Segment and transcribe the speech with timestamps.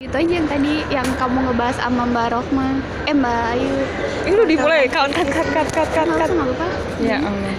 [0.00, 3.68] Itu aja yang tadi yang kamu ngebahas sama Mbak Rokma, eh Mbak Ayu.
[4.24, 5.84] Ini udah dimulai, cut, cut, Nggak cut.
[5.92, 6.66] usah, nggak apa-apa.
[7.04, 7.52] Ya Allah.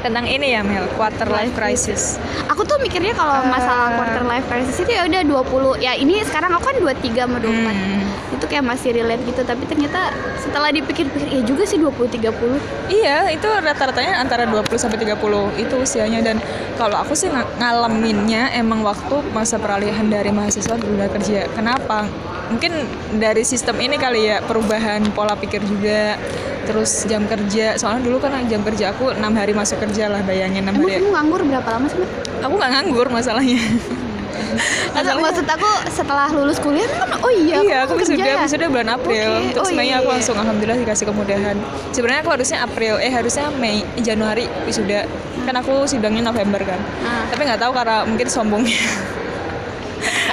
[0.00, 2.16] Tentang ini ya Mel, quarter life crisis.
[2.48, 3.52] Aku tuh mikirnya kalau Eh.
[3.52, 5.76] masalah quarter life crisis itu ya udah 20.
[5.76, 7.76] Ya ini sekarang aku kan 23 sama 24.
[7.76, 8.00] Hmm.
[8.42, 12.58] Itu kayak masih relate gitu, tapi ternyata setelah dipikir-pikir ya juga sih 20 30.
[12.90, 15.14] Iya, itu rata-ratanya antara 20 sampai 30
[15.54, 16.42] itu usianya dan
[16.74, 21.46] kalau aku sih ng- ngalaminnya emang waktu masa peralihan dari mahasiswa ke dunia kerja.
[21.54, 22.10] Kenapa?
[22.50, 22.74] Mungkin
[23.22, 26.18] dari sistem ini kali ya perubahan pola pikir juga
[26.62, 30.62] terus jam kerja soalnya dulu kan jam kerja aku enam hari masuk kerja lah bayangin
[30.62, 31.98] enam hari kamu nganggur berapa lama sih?
[32.42, 33.58] Aku nggak nganggur masalahnya
[34.94, 39.30] Maksud, maksud aku setelah lulus kuliah kan oh iya, iya aku wisuda wisuda bulan April.
[39.40, 39.52] Oke.
[39.56, 41.56] terus Oh, Mei iya, aku langsung alhamdulillah dikasih kemudahan.
[41.90, 45.08] Sebenarnya aku harusnya April eh harusnya Mei Januari wisuda.
[45.42, 46.80] Kan aku sidangnya November kan.
[47.02, 47.24] Ah.
[47.26, 48.78] tapi nggak tahu karena mungkin sombongnya.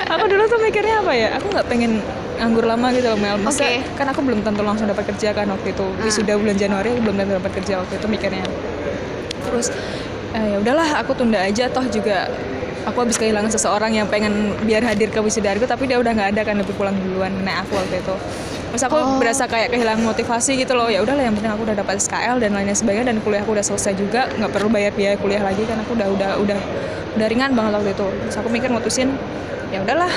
[0.10, 1.38] Aku dulu tuh mikirnya apa ya?
[1.38, 2.02] Aku nggak pengen
[2.42, 3.38] nganggur lama gitu loh Mel.
[3.38, 3.86] Masa- Oke.
[3.94, 5.86] kan aku belum tentu langsung dapat kerja kan waktu itu.
[5.86, 6.02] Ah.
[6.02, 8.46] wisuda bulan Januari aku belum tentu dapat kerja waktu itu mikirnya.
[9.46, 9.70] Terus
[10.34, 11.70] eh, ya udahlah aku tunda aja.
[11.70, 12.26] Toh juga
[12.90, 16.30] aku habis kehilangan seseorang yang pengen biar hadir ke wisuda aku tapi dia udah nggak
[16.36, 18.16] ada kan lebih pulang duluan nenek aku waktu itu.
[18.70, 19.18] Terus aku Oh.
[19.18, 20.90] berasa kayak kehilangan motivasi gitu loh.
[20.94, 23.66] Ya udahlah yang penting aku udah dapat SKL dan lainnya sebagainya dan kuliah aku udah
[23.66, 24.30] selesai juga.
[24.38, 26.60] Nggak perlu bayar biaya kuliah lagi kan aku udah udah udah
[27.18, 28.08] udah ringan banget waktu itu.
[28.30, 29.18] Terus aku mikir mutusin
[29.70, 30.10] ya udahlah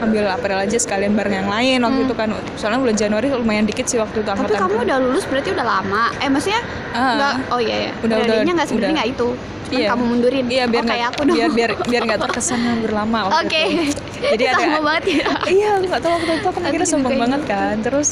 [0.00, 3.84] ambil April aja sekalian bareng yang lain waktu itu kan soalnya bulan Januari lumayan dikit
[3.84, 4.40] sih waktu itu Hmm.
[4.40, 6.04] Tapi angkatan kamu udah lulus berarti udah lama.
[6.18, 7.12] Eh maksudnya Ah.
[7.12, 7.92] enggak oh iya ya.
[8.00, 9.28] Udah, udah, nggak sebenarnya nggak itu.
[9.36, 9.88] Cuman Iya.
[9.92, 10.44] kamu mundurin.
[10.48, 11.36] Iya biar oh, kayak aku dong.
[11.36, 13.60] biar biar biar nggak terkesan nganggur lama Oke.
[13.60, 13.82] itu.
[14.34, 15.24] Jadi ada Sama banget ya.
[15.58, 17.52] iya nggak tahu waktu itu aku mikirnya sombong banget gitu.
[17.52, 18.08] kan terus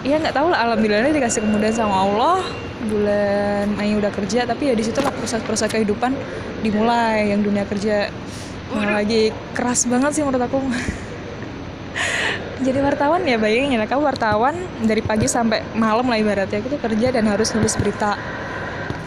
[0.00, 2.38] iya nggak tahu lah alhamdulillah dikasih kemudahan sama Allah
[2.80, 6.16] bulan Mei udah kerja tapi ya di situ lah proses-proses kehidupan
[6.60, 8.08] dimulai yang dunia kerja
[8.72, 10.58] lagi keras banget sih menurut aku
[12.60, 14.52] jadi wartawan ya bayangin ya kamu wartawan
[14.84, 16.60] dari pagi sampai malam lah ibaratnya.
[16.60, 18.20] Aku tuh kerja dan harus nulis berita.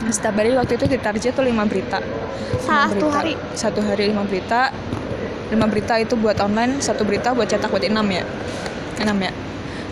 [0.10, 2.02] Setiap hari waktu itu di target tuh lima berita.
[2.66, 3.14] Satu berita.
[3.14, 3.34] hari?
[3.54, 4.74] satu hari lima berita.
[5.54, 8.26] Lima berita itu buat online satu berita buat cetak buat enam ya.
[8.98, 9.32] Enam ya.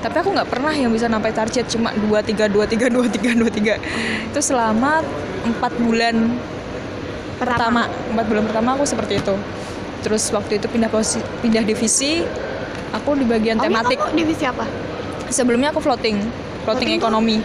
[0.02, 3.38] Tapi aku nggak pernah yang bisa sampai target cuma dua tiga dua tiga dua tiga
[3.38, 3.76] dua tiga.
[4.26, 5.06] Itu selama
[5.46, 6.34] empat bulan
[7.38, 7.86] pertama.
[8.10, 9.38] Empat bulan pertama aku seperti itu.
[10.02, 12.26] Terus waktu itu pindah posisi pindah divisi
[12.92, 13.98] aku di bagian Oh, ini tematik.
[13.98, 14.66] kamu divisi apa?
[15.28, 16.20] sebelumnya aku floating.
[16.62, 17.38] Floating Floating ekonomi.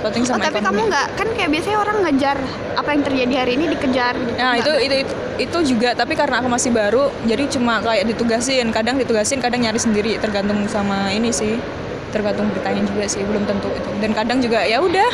[0.00, 0.66] Floating Oh, sama tapi ekonomi.
[0.66, 2.36] kamu nggak kan kayak biasanya orang ngejar
[2.74, 4.32] apa yang terjadi hari ini dikejar gitu.
[4.34, 8.68] Nah itu, itu itu itu juga tapi karena aku masih baru jadi cuma kayak ditugasin.
[8.70, 10.16] Kadang ditugasin kadang nyari sendiri.
[10.16, 11.60] Tergantung sama ini sih.
[12.08, 13.90] Tergantung beritanya juga sih belum tentu itu.
[13.98, 15.10] Dan kadang juga ya udah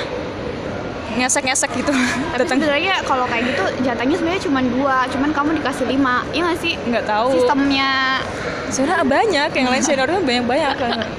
[1.19, 1.91] ngesek-ngesek gitu.
[1.91, 6.41] Tapi datang sebenarnya kalau kayak gitu jatahnya sebenarnya cuma dua, cuman kamu dikasih lima, iya
[6.47, 6.75] nggak sih?
[6.87, 7.29] nggak tahu.
[7.35, 8.23] Sistemnya.
[8.71, 10.75] Sebenarnya banyak yang lain seniornya banyak banyak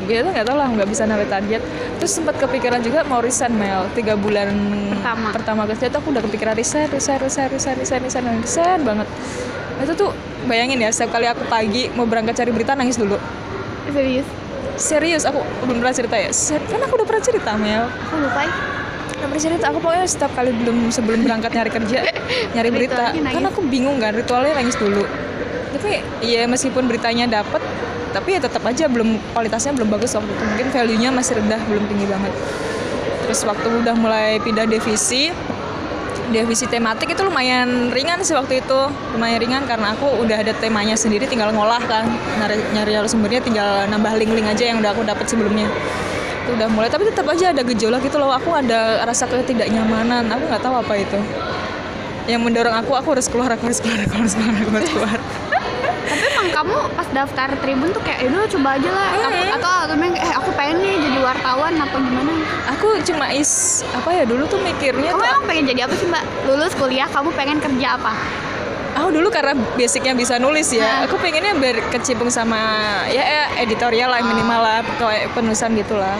[0.07, 1.61] biasa nggak tahu lah nggak bisa narik target.
[1.99, 3.91] Terus sempat kepikiran juga mau resign Mel.
[3.91, 4.55] Tiga bulan
[4.95, 5.27] Pertama.
[5.35, 9.07] pertama kerja tuh aku udah kepikiran resign resign resign resign resign resign resign, resign banget.
[9.83, 10.09] Itu tuh
[10.47, 13.19] bayangin ya setiap kali aku pagi mau berangkat cari berita nangis dulu.
[13.91, 14.27] Serius.
[14.79, 16.31] serius aku belum pernah cerita ya.
[16.71, 17.85] Kan aku udah pernah cerita Mel.
[17.85, 18.53] Aku lupa ya.
[19.21, 21.99] Udah pernah cerita aku pokoknya setiap kali belum sebelum berangkat nyari kerja
[22.57, 23.13] nyari berita.
[23.13, 23.53] Kan nangis.
[23.53, 25.05] aku bingung kan ritualnya nangis dulu.
[25.77, 27.61] Tapi ya meskipun beritanya dapet
[28.11, 30.43] tapi ya tetap aja belum kualitasnya belum bagus waktu itu.
[30.43, 32.33] Mungkin value nya masih rendah belum tinggi banget.
[33.29, 35.29] Terus waktu udah mulai pindah divisi
[36.31, 38.81] divisi tematik itu lumayan ringan sih waktu itu.
[39.13, 42.09] Lumayan ringan karena aku udah ada temanya sendiri tinggal ngolah kan.
[42.41, 45.69] Nyari nyari sumbernya tinggal nambah link-link aja yang udah aku dapat sebelumnya
[46.41, 50.43] itu udah mulai tapi tetap aja ada gejolak gitu loh aku ada rasa ketidaknyamanan aku
[50.49, 51.19] nggak tahu apa itu
[52.29, 55.19] yang mendorong aku aku harus keluar aku harus keluar aku harus keluar aku harus keluar
[56.11, 59.55] Tapi emang kamu pas daftar Tribun tuh kayak, "Aduh, coba aja lah." Hmm.
[59.55, 62.31] Atau atau memang eh aku pengen nih jadi wartawan apa gimana?
[62.67, 66.07] aku cuma is apa ya dulu tuh mikirnya Kamu tuh emang pengen jadi apa sih,
[66.11, 66.23] Mbak?
[66.51, 68.11] Lulus kuliah, kamu pengen kerja apa?
[69.01, 70.77] Aku dulu karena basicnya bisa nulis Nah.
[70.79, 72.61] ya aku pengennya berkecimpung sama
[73.09, 76.15] ya, ya editorial lah minimal lah kayak penulisan gitulah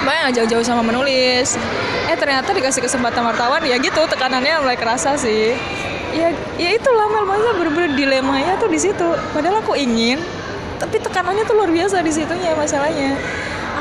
[0.00, 1.60] banyak jauh-jauh sama menulis.
[2.08, 5.54] Eh ternyata dikasih kesempatan wartawan ya gitu tekanannya mulai kerasa sih.
[6.16, 7.24] Ya ya itulah Mel.
[7.28, 9.08] Maksudnya bener-bener dilemanya tuh di situ.
[9.36, 10.18] Padahal aku ingin
[10.80, 13.14] tapi tekanannya tuh luar biasa di situnya masalahnya.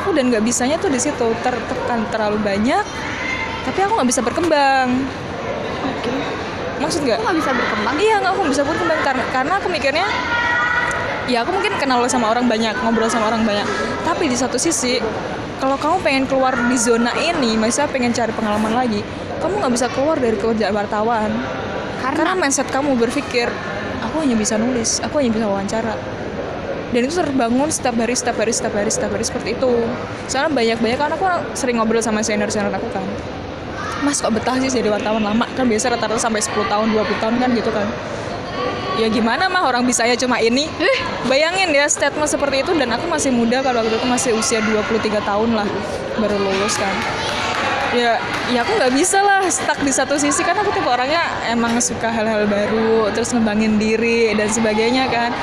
[0.04, 2.84] Aku dan nggak bisanya tuh di situ tertekan terlalu banyak
[3.64, 5.08] tapi aku nggak bisa berkembang.
[6.80, 7.20] Maksud nggak?
[7.20, 7.96] Aku nggak bisa berkembang.
[8.00, 10.08] Iya nggak aku bisa berkembang karena karena aku mikirnya
[11.30, 13.68] ya aku mungkin kenal sama orang banyak ngobrol sama orang banyak.
[14.08, 14.98] Tapi di satu sisi
[15.60, 19.04] kalau kamu pengen keluar di zona ini misalnya pengen cari pengalaman lagi
[19.44, 21.32] kamu nggak bisa keluar dari kerjaan wartawan.
[22.00, 23.52] Karena Karena mindset kamu berpikir
[24.00, 25.96] aku hanya bisa nulis aku hanya bisa wawancara.
[26.90, 29.74] Dan itu terbangun setiap hari setiap hari setiap hari setiap hari seperti itu.
[30.26, 33.06] Soalnya banyak banyak kan aku sering ngobrol sama senior senior aku kan
[34.04, 35.46] mas kok betah sih jadi wartawan lama?
[35.54, 37.88] Kan biasa rata-rata sampai 10 tahun 20 tahun kan gitu kan.
[39.00, 40.68] Ya gimana mah orang bisa ya cuma ini.
[41.32, 45.24] Bayangin ya statement seperti itu dan aku masih muda kalau waktu itu masih usia 23
[45.24, 45.68] tahun lah
[46.20, 46.96] baru lulus kan.
[47.96, 48.22] Ya
[48.54, 52.12] ya aku nggak bisa lah stuck di satu sisi kan aku tipe orangnya emang suka
[52.12, 55.34] hal-hal baru terus ngembangin diri dan sebagainya kan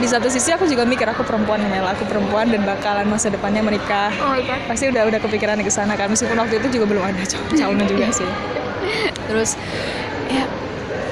[0.00, 3.60] di satu sisi aku juga mikir aku perempuan Mel aku perempuan dan bakalan masa depannya
[3.60, 4.08] menikah.
[4.24, 4.60] Oh my God.
[4.64, 7.86] pasti udah udah kepikiran ke sana kan meskipun waktu itu juga belum ada cal- calonnya
[7.86, 8.28] juga sih.
[9.28, 9.60] Terus
[10.32, 10.44] ya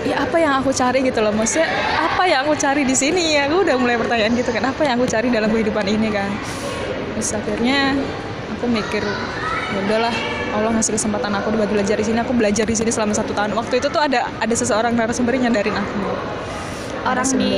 [0.09, 1.69] ya apa yang aku cari gitu loh maksudnya
[2.01, 3.37] apa yang aku cari di sini?
[3.37, 6.33] Ya aku udah mulai pertanyaan gitu kan apa yang aku cari dalam kehidupan ini kan?
[7.13, 7.93] Terus akhirnya
[8.57, 9.05] aku mikir
[9.69, 10.15] ya udahlah
[10.49, 13.53] Allah ngasih kesempatan aku buat belajar di sini aku belajar di sini selama satu tahun.
[13.53, 16.01] Waktu itu tuh ada ada seseorang narasumber yang nyadarin aku
[17.09, 17.53] Orang di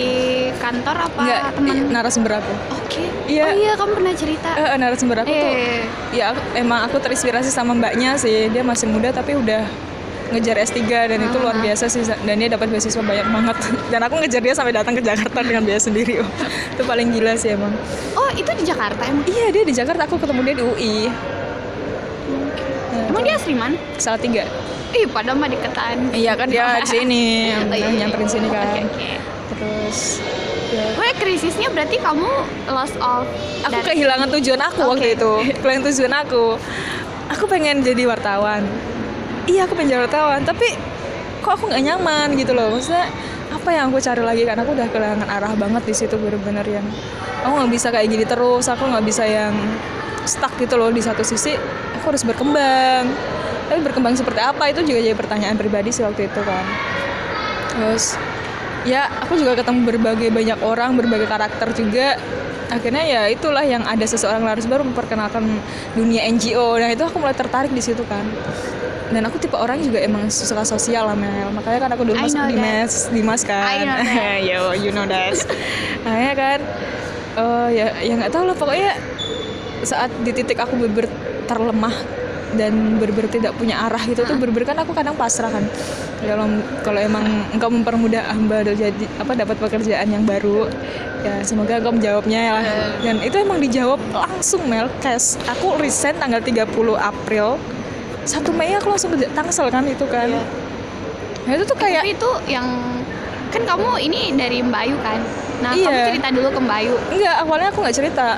[0.56, 1.74] kantor apa Enggak, teman?
[1.90, 3.02] narasumber aku Oke.
[3.26, 3.44] Iya.
[3.44, 4.48] Oh iya, kamu pernah cerita.
[4.52, 5.82] Eh, eh, narasumber aku tuh Eh,
[6.12, 9.66] ya aku, emang aku terinspirasi sama mbaknya sih dia masih muda tapi udah
[10.30, 11.62] ngejar S3 dan itu luar Ah.
[11.64, 13.56] biasa sih dan dia dapat beasiswa banyak banget
[13.92, 16.22] dan aku ngejar dia sampai datang ke Jakarta dengan biaya sendiri
[16.72, 17.74] itu paling gila sih emang
[18.14, 19.26] oh itu di Jakarta emang?
[19.26, 20.96] iya dia di Jakarta aku ketemu dia di UI
[22.90, 23.74] Nah, Emang dia asli mana?
[23.96, 24.42] salah tiga
[24.90, 26.10] Ih, padahal mah deketan.
[26.12, 27.98] iya kan dia di sini Oh, iya, iya.
[28.00, 29.10] nyamperin sini kan Oke, oke.
[29.50, 30.22] Terus
[30.70, 32.30] ya, Gue krisisnya berarti kamu
[32.68, 33.26] lost of
[33.62, 35.16] aku dan- kehilangan tujuan aku waktu Oke.
[35.16, 35.32] itu.
[35.58, 36.44] Kehilangan tujuan aku.
[37.30, 38.62] Aku pengen jadi wartawan.
[39.44, 40.74] Iya aku pengen jadi wartawan tapi
[41.40, 42.70] kok aku nggak nyaman gitu loh.
[42.70, 43.06] Maksudnya
[43.50, 44.42] apa yang aku cari lagi?
[44.44, 46.86] Karena aku udah kehilangan arah banget di situ bener-bener yang
[47.40, 48.66] aku nggak bisa kayak gini terus.
[48.66, 49.54] Aku nggak bisa yang
[50.22, 51.54] stuck gitu loh di satu sisi.
[51.98, 53.10] Aku harus berkembang.
[53.66, 56.64] Tapi berkembang seperti apa itu juga jadi pertanyaan pribadi sih waktu itu kan.
[57.70, 58.18] Terus
[58.88, 62.16] ya aku juga ketemu berbagai banyak orang berbagai karakter juga.
[62.70, 65.42] Akhirnya ya itulah yang ada seseorang laris baru memperkenalkan
[65.98, 68.22] dunia NGO nah itu aku mulai tertarik di situ kan.
[69.10, 71.50] Dan aku tipe orang juga emang suka sosial lah Mel.
[71.50, 73.66] Makanya kan aku dulu I masuk di mes di mas kan.
[73.66, 74.38] I know that.
[74.54, 75.34] yo you know that.
[76.06, 76.58] Akhirnya kan
[77.42, 78.54] eh ya ya nggak tahu lah.
[78.54, 78.94] Pokoknya
[79.82, 81.10] saat di titik aku beber
[81.50, 82.19] terlemah
[82.58, 85.64] dan berber tidak punya arah gitu tuh berber kan aku kadang pasrah kan
[86.20, 86.46] kalau
[86.82, 87.22] kalau emang
[87.54, 88.90] engkau mempermudah hamba jadi
[89.22, 90.66] apa dapat pekerjaan yang baru
[91.22, 92.54] ya semoga engkau menjawabnya ya
[93.06, 96.66] dan itu emang dijawab langsung Mel cash aku resign tanggal 30
[96.98, 97.60] April
[98.26, 100.42] 1 Mei aku langsung kerja tangsel kan itu kan Iya.
[101.48, 102.66] nah, itu tuh kayak Tapi itu yang
[103.50, 105.18] kan kamu ini dari Mbak Ayu kan.
[105.64, 106.06] Nah, kamu Iya.
[106.14, 106.94] cerita dulu ke Mbak Ayu.
[107.10, 108.28] Enggak, awalnya aku nggak cerita.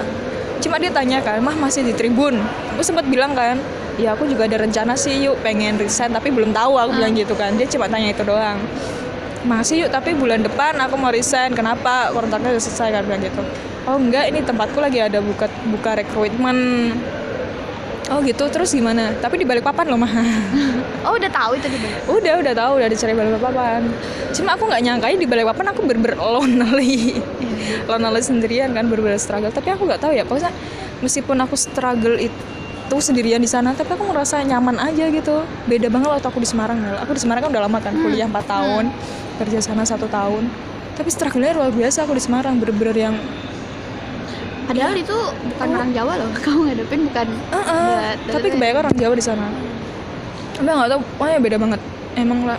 [0.63, 2.39] Cuma dia tanya kan, mah masih di Tribun.
[2.73, 3.61] Aku sempat bilang kan,
[4.01, 7.35] ya aku juga ada rencana sih yuk pengen resign tapi belum tahu aku bilang gitu
[7.37, 7.57] kan.
[7.57, 8.59] Dia cuma tanya itu doang.
[9.43, 11.53] Masih yuk tapi bulan depan aku mau resign.
[11.53, 12.13] Kenapa?
[12.15, 13.43] Kontraknya udah selesai kan bilang gitu.
[13.83, 16.59] Oh enggak, ini tempatku lagi ada buka buka rekrutmen.
[18.13, 19.11] Oh gitu, terus gimana?
[19.19, 20.13] Tapi di balik papan loh mah.
[21.03, 21.99] Oh, udah tahu itu di balik.
[22.07, 23.83] udah udah tahu udah dicari balik papan
[24.31, 27.19] cuma aku nggak nyangkain di balik papan aku berber lonely
[27.91, 30.55] lonely sendirian kan berber struggle tapi aku nggak tahu ya pokoknya
[31.03, 32.52] meskipun aku struggle itu
[32.99, 36.83] sendirian di sana tapi aku ngerasa nyaman aja gitu beda banget waktu aku di Semarang
[37.01, 38.85] aku di Semarang kan udah lama kan kuliah 4 tahun
[39.41, 40.51] kerja sana satu tahun
[40.99, 43.15] tapi struggle-nya luar biasa aku di Semarang bener-bener yang
[44.63, 45.19] Padahal itu
[45.53, 46.31] bukan orang Jawa loh.
[46.45, 49.47] Kamu ngadepin bukan eh, Da- tapi kebanyakan orang Jawa di sana.
[50.55, 51.81] Tapi nggak tahu, pokoknya beda banget.
[52.15, 52.59] Emang lah,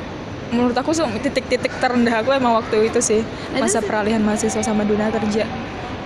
[0.51, 0.91] menurut aku
[1.24, 3.22] titik-titik terendah aku emang waktu itu sih
[3.53, 5.48] Nah, masa peralihan mahasiswa sama dunia kerja.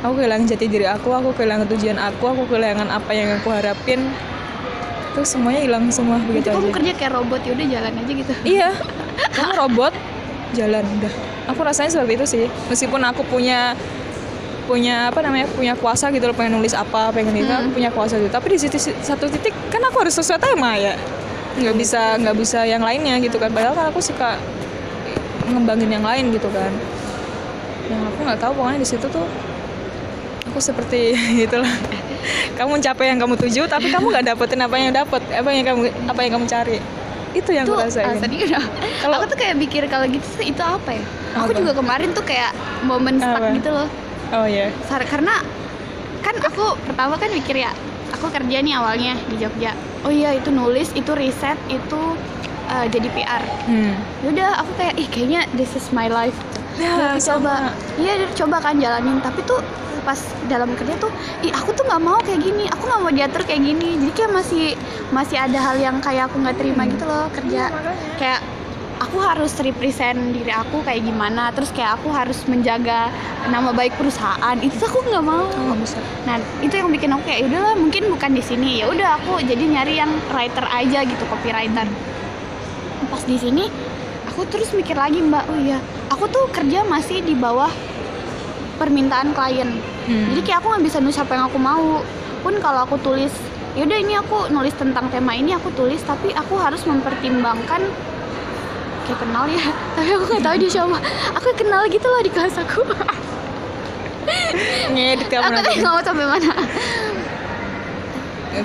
[0.07, 4.07] Aku kehilangan jati diri aku, aku kehilangan tujuan aku, aku kehilangan apa yang aku harapin.
[5.11, 6.75] Terus semuanya hilang semua Itu begitu kamu aja.
[6.79, 8.33] kerja kayak robot ya udah jalan aja gitu.
[8.47, 8.69] Iya,
[9.35, 9.93] kamu robot
[10.55, 11.13] jalan udah.
[11.51, 12.43] Aku rasanya seperti itu sih.
[12.71, 13.75] Meskipun aku punya
[14.63, 18.19] punya apa namanya punya kuasa gitu loh pengen nulis apa pengen itu aku punya kuasa
[18.19, 20.91] gitu tapi di situ satu titik kan aku harus sesuai tema ya
[21.55, 24.35] nggak bisa nggak bisa yang lainnya gitu kan padahal kan aku suka
[25.47, 26.67] ngembangin yang lain gitu kan
[27.87, 29.23] yang aku nggak tahu pokoknya di situ tuh
[30.57, 31.13] aku seperti
[31.45, 31.69] itulah.
[32.57, 35.81] Kamu mencapai yang kamu tuju tapi kamu nggak dapetin apa yang dapat apa yang kamu
[36.09, 36.77] apa yang kamu cari.
[37.37, 38.17] Itu yang itu aku rasain.
[38.17, 38.63] udah.
[39.05, 41.03] Kalau- aku tuh kayak mikir kalau gitu tuh itu apa ya?
[41.37, 41.59] Aku Apa?
[41.61, 42.49] juga kemarin tuh kayak
[42.81, 43.53] momen stuck Apa?
[43.53, 43.85] gitu loh.
[44.33, 45.37] Oh ya Sar- karena
[46.25, 47.71] kan aku pertama kan mikir ya
[48.09, 49.77] aku kerja nih awalnya di Jogja.
[50.01, 52.01] Oh iya itu nulis itu riset itu
[52.73, 53.93] uh, jadi PR hmm.
[54.25, 56.35] Yaudah aku kayak ih kayaknya this is my life
[56.77, 57.73] Ya, Ya, coba.
[57.97, 59.17] iya coba kan jalanin.
[59.19, 59.59] Tapi tuh
[60.05, 60.15] pas
[60.47, 61.11] dalam kerja tuh
[61.43, 62.69] ih aku tuh nggak mau kayak gini.
[62.69, 63.97] Aku nggak mau diatur kayak gini.
[63.97, 64.65] Jadi kayak masih
[65.09, 67.73] masih ada hal yang kayak aku nggak terima gitu loh kerja.
[68.21, 68.39] Kayak
[68.97, 71.49] aku harus represent diri aku kayak gimana.
[71.51, 73.09] Terus kayak aku harus menjaga
[73.49, 74.57] nama baik perusahaan.
[74.61, 75.49] Itu aku nggak mau.
[75.49, 75.97] Oh, bisa.
[76.29, 78.85] nah itu yang bikin aku kayak udahlah mungkin bukan di sini.
[78.85, 81.89] Ya udah aku jadi nyari yang writer aja gitu copywriter.
[83.07, 83.65] Pas di sini
[84.37, 85.49] aku terus mikir lagi mbak.
[85.49, 85.81] Oh iya
[86.13, 87.73] aku tuh kerja masih di bawah
[88.77, 89.65] permintaan klien.
[90.05, 90.29] Hmm.
[90.29, 92.05] jadi kayak aku nggak bisa nulis apa yang aku mau.
[92.45, 93.33] Pun kalau aku tulis
[93.73, 97.81] yaudah ini aku nulis tentang tema ini aku tulis tapi aku harus mempertimbangkan.
[99.09, 99.63] Kayak kenal ya.
[99.97, 100.99] Tapi aku nggak tahu dia siapa.
[101.39, 102.83] Aku kenal gitu loh di kelas aku.
[104.93, 106.51] Ngedit kamu aku nggak mau sampai mana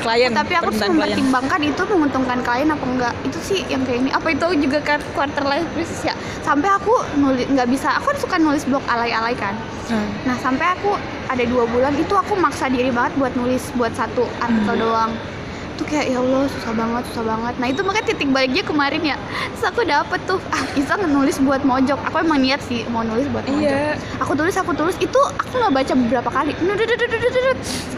[0.00, 0.30] klien.
[0.32, 0.92] Tapi aku tuh klien.
[0.94, 3.14] mempertimbangkan itu menguntungkan klien apa enggak?
[3.26, 4.10] Itu sih yang kayak ini.
[4.14, 6.14] Apa itu juga kan quarter life crisis ya?
[6.40, 8.00] Sampai aku nulis nggak bisa.
[8.00, 9.52] Aku kan suka nulis blog alay-alay kan.
[9.82, 10.08] Hmm.
[10.24, 10.94] nah sampai aku
[11.26, 14.82] ada dua bulan itu aku maksa diri banget buat nulis buat satu artikel Hmm.
[14.88, 15.10] doang
[15.82, 17.54] tuh kayak ya Allah susah banget susah banget.
[17.58, 19.16] Nah itu makanya titik baliknya kemarin ya.
[19.50, 21.98] Terus aku dapet tuh ah bisa nulis buat mojok.
[22.06, 23.66] Aku emang niat sih mau nulis buat mojok.
[23.66, 23.98] Iya.
[24.22, 24.94] aku tulis aku tulis.
[25.02, 26.54] Itu aku nggak baca beberapa kali.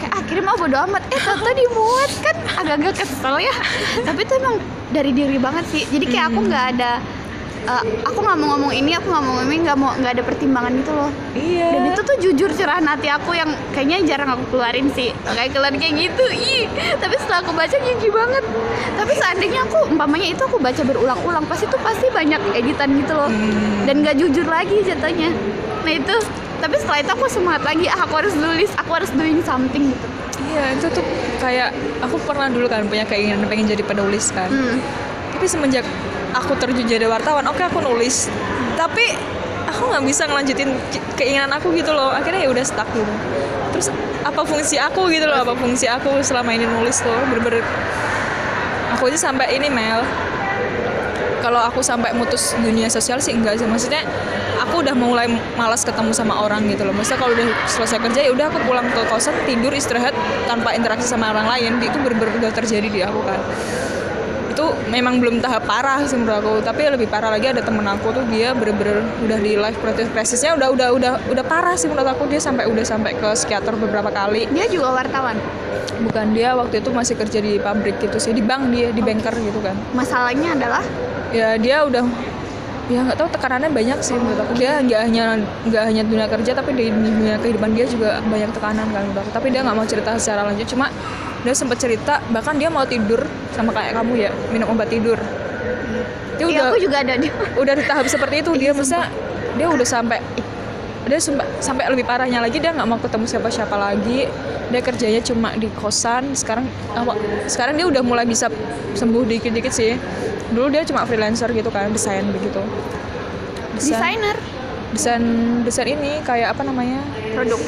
[0.01, 1.03] Kayak ah, akhirnya mau bodo amat.
[1.13, 2.37] Eh tante dimuat kan.
[2.65, 3.55] Agak-agak kesel ya.
[4.01, 4.57] Tapi itu emang
[4.89, 5.85] dari diri banget sih.
[5.93, 6.49] Jadi kayak aku hmm.
[6.49, 6.93] nggak ada
[7.65, 10.23] eh, aku nggak mau ngomong ini aku nggak mau ngomong ini nggak mau nggak ada
[10.25, 11.11] pertimbangan gitu loh.
[11.35, 11.69] Iya.
[11.73, 15.11] Dan itu tuh jujur cerahan hati aku yang kayaknya jarang aku keluarin sih.
[15.25, 16.65] Kayak keluar kayak gitu ih.
[17.03, 18.45] Tapi setelah aku baca jijik banget.
[18.95, 23.31] Tapi seandainya aku umpamanya itu aku baca berulang-ulang pasti itu pasti banyak editan gitu loh.
[23.31, 23.85] Hmm.
[23.85, 25.33] dan gak jujur lagi jatuhnya.
[25.85, 26.15] Nah itu
[26.61, 27.87] tapi setelah itu aku semangat lagi.
[27.93, 30.07] Ah, aku harus nulis aku harus doing something gitu.
[30.55, 31.05] Iya itu tuh
[31.41, 34.49] kayak aku pernah dulu kan punya keinginan pengen jadi penulis kan.
[34.51, 34.79] Hmm.
[35.35, 35.83] tapi semenjak
[36.35, 38.27] aku terjun jadi wartawan oke aku nulis.
[38.75, 39.15] Tapi
[39.71, 42.11] aku nggak bisa ngelanjutin ke- keinginan aku gitu loh.
[42.11, 43.15] Akhirnya ya udah stuck gitu.
[43.71, 43.87] Terus
[44.27, 47.63] apa fungsi aku gitu loh apa fungsi aku selama ini nulis loh bener-bener.
[48.99, 50.03] Aku aja sampai ini Mel.
[51.45, 53.69] Kalau aku sampai mutus dunia sosial sih enggak sih.
[53.69, 54.01] Maksudnya
[54.65, 55.29] aku udah mulai
[55.61, 56.95] malas ketemu sama orang gitu loh.
[56.97, 60.17] Maksudnya kalau udah selesai kerja ya udah aku pulang ke kosan tidur istirahat
[60.49, 61.73] tanpa interaksi sama orang lain.
[61.85, 63.41] Itu bener-bener udah terjadi di aku kan
[64.55, 66.53] itu memang belum tahap parah sih menurut aku.
[66.63, 69.79] Tapi lebih parah lagi ada temen aku tuh dia bener-bener udah di life
[70.15, 72.31] krisisnya udah udah udah udah parah sih menurut aku.
[72.31, 74.47] Dia sampai udah sampai ke psikiater beberapa kali.
[74.55, 75.37] Dia juga wartawan?
[76.07, 79.35] Bukan dia waktu itu masih kerja di pabrik gitu sih di bank dia di banker
[79.35, 79.75] gitu kan.
[79.93, 80.83] Masalahnya adalah?
[81.35, 82.07] Ya dia udah
[82.85, 84.53] ya nggak tahu tekanannya banyak sih menurut aku.
[84.55, 85.25] Dia nggak hanya
[85.67, 89.31] nggak hanya dunia kerja tapi di dunia kehidupan dia juga banyak tekanan kan menurut aku.
[89.35, 90.67] Tapi dia nggak mau cerita secara lanjut.
[90.71, 90.87] Cuma
[91.45, 93.21] dia sempat cerita bahkan dia mau tidur
[93.53, 95.21] sama kayak kamu ya minum obat tidur.
[96.35, 97.15] Dia Iya, udah aku juga ada.
[97.15, 97.31] dia
[97.63, 98.51] udah di tahap seperti itu.
[98.57, 99.07] Dia bisa
[99.55, 100.19] dia udah sampai
[101.05, 104.27] dia sampai sampai lebih parahnya lagi dia nggak mau ketemu siapa-siapa lagi.
[104.73, 106.33] Dia kerjanya cuma di kosan.
[106.33, 106.65] Sekarang
[106.97, 107.13] apa
[107.47, 108.49] sekarang dia udah mulai bisa
[108.97, 109.95] sembuh dikit-dikit sih.
[110.49, 112.65] Dulu dia cuma freelancer gitu kan desain begitu.
[113.77, 114.37] Desainer
[114.95, 115.25] desain
[115.67, 117.03] desain ini kayak apa namanya?
[117.35, 117.61] Produk.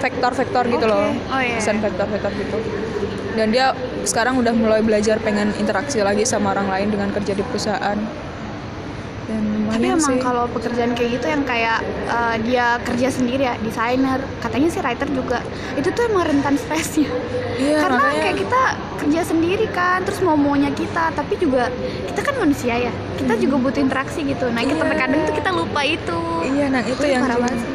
[0.00, 0.92] Vektor-vektor gitu Oke.
[0.96, 1.60] loh Oh, iya.
[1.60, 2.56] desain vektor-vektor gitu.
[3.36, 7.44] Dan dia sekarang udah mulai belajar pengen interaksi lagi sama orang lain dengan kerja di
[7.44, 7.98] perusahaan
[9.70, 10.20] tapi lumayan emang sih.
[10.20, 14.18] kalau pekerjaan kayak gitu yang kayak eh, dia kerja sendiri ya desainer.
[14.38, 15.38] Katanya sih writer juga.
[15.74, 17.08] Itu tuh emang rentan stresnya.
[17.56, 18.62] Iya, karena makanya- kayak kita
[18.98, 21.12] kerja sendiri kan terus mau maunya kita.
[21.12, 21.70] Tapi juga
[22.04, 22.92] kita kan manusia ya.
[23.14, 24.46] Kita juga butuh interaksi gitu.
[24.48, 24.90] Nah kita Iya.
[24.90, 26.20] terkadang tuh kita lupa itu.
[26.42, 27.72] Iya, nah itu yang banget sih.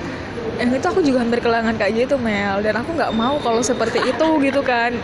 [0.56, 2.60] yang itu aku juga hampir kehilangan kayak gitu Mel.
[2.60, 4.96] Dan aku nggak mau kalau seperti itu gitu kan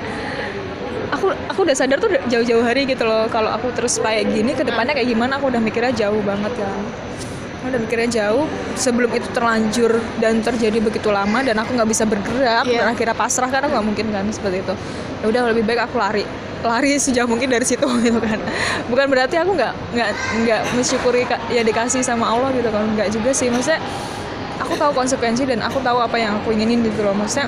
[1.22, 3.30] aku aku udah sadar tuh jauh-jauh hari gitu loh.
[3.30, 6.82] Kalau aku terus kayak gini ke depannya kayak gimana aku udah mikirnya jauh banget kan.
[7.62, 12.10] Aku udah mikirnya jauh sebelum itu terlanjur dan terjadi begitu lama dan aku nggak bisa
[12.10, 12.82] bergerak Iya.
[12.82, 14.74] dan akhirnya pasrah aku nggak mungkin kan seperti itu.
[15.22, 16.26] Ya udah lebih baik aku lari.
[16.66, 18.42] Lari sejauh mungkin dari situ gitu kan.
[18.90, 20.10] Bukan berarti aku nggak nggak
[20.42, 21.22] nggak mensyukuri
[21.54, 22.82] ya dikasih sama Allah gitu kan.
[22.98, 23.78] Nggak juga sih maksudnya
[24.58, 27.14] aku tahu konsekuensi dan aku tahu apa yang aku inginin gitu loh.
[27.14, 27.46] Maksudnya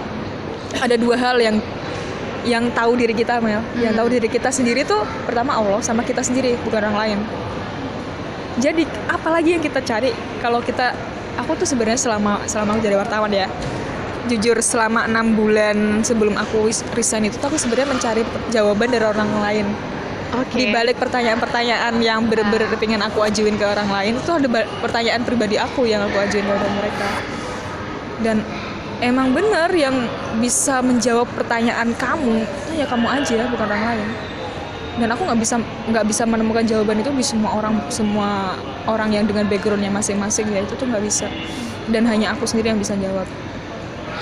[0.77, 1.57] ada dua hal yang
[2.43, 3.63] yang tahu diri kita Mel.
[3.79, 3.99] Yang Hmm.
[4.03, 7.19] tahu diri kita sendiri tuh pertama Allah sama kita sendiri bukan orang lain.
[8.61, 10.93] Jadi apalagi yang kita cari kalau kita
[11.41, 13.49] aku tuh sebenarnya selama selama aku jadi wartawan ya
[14.29, 18.21] jujur selama enam bulan sebelum aku resign itu tuh aku sebenarnya mencari
[18.53, 19.67] jawaban dari orang lain.
[20.33, 20.57] Oke.
[20.57, 24.47] Di balik pertanyaan-pertanyaan yang bener-bener pengen aku ajuin ke orang lain itu ada
[24.81, 27.07] pertanyaan pribadi aku yang aku ajuin kepada mereka.
[28.23, 28.37] Dan
[29.03, 30.07] emang bener yang
[30.39, 32.47] bisa menjawab pertanyaan kamu?
[32.47, 34.09] Itu ya kamu aja bukan orang lain.
[34.93, 35.55] Dan aku nggak bisa
[35.91, 38.55] nggak bisa menemukan jawaban itu di semua orang semua
[38.87, 40.63] orang yang dengan backgroundnya masing-masing ya.
[40.63, 41.27] Itu tuh nggak bisa.
[41.91, 43.27] Dan hanya aku sendiri yang bisa jawab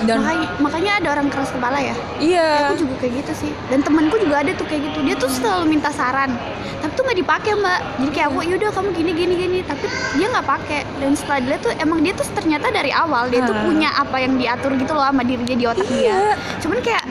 [0.05, 1.95] Dan makanya, makanya ada orang keras kepala ya?
[2.17, 3.51] Iya, aku juga kayak gitu sih.
[3.69, 4.99] Dan temanku juga ada tuh kayak gitu.
[5.05, 6.33] Dia tuh selalu minta saran.
[6.81, 7.79] Tapi tuh nggak dipakai mbak.
[8.01, 9.59] Jadi kayak aku yaudah kamu gini gini gini.
[9.61, 9.85] Tapi
[10.17, 10.81] dia nggak pakai.
[10.97, 14.33] Dan setelah dia tuh emang dia tuh ternyata dari awal dia tuh punya apa yang
[14.41, 16.09] diatur gitu loh sama diri dia di otak dia.
[16.09, 16.21] Iya,
[16.65, 17.03] cuman kayak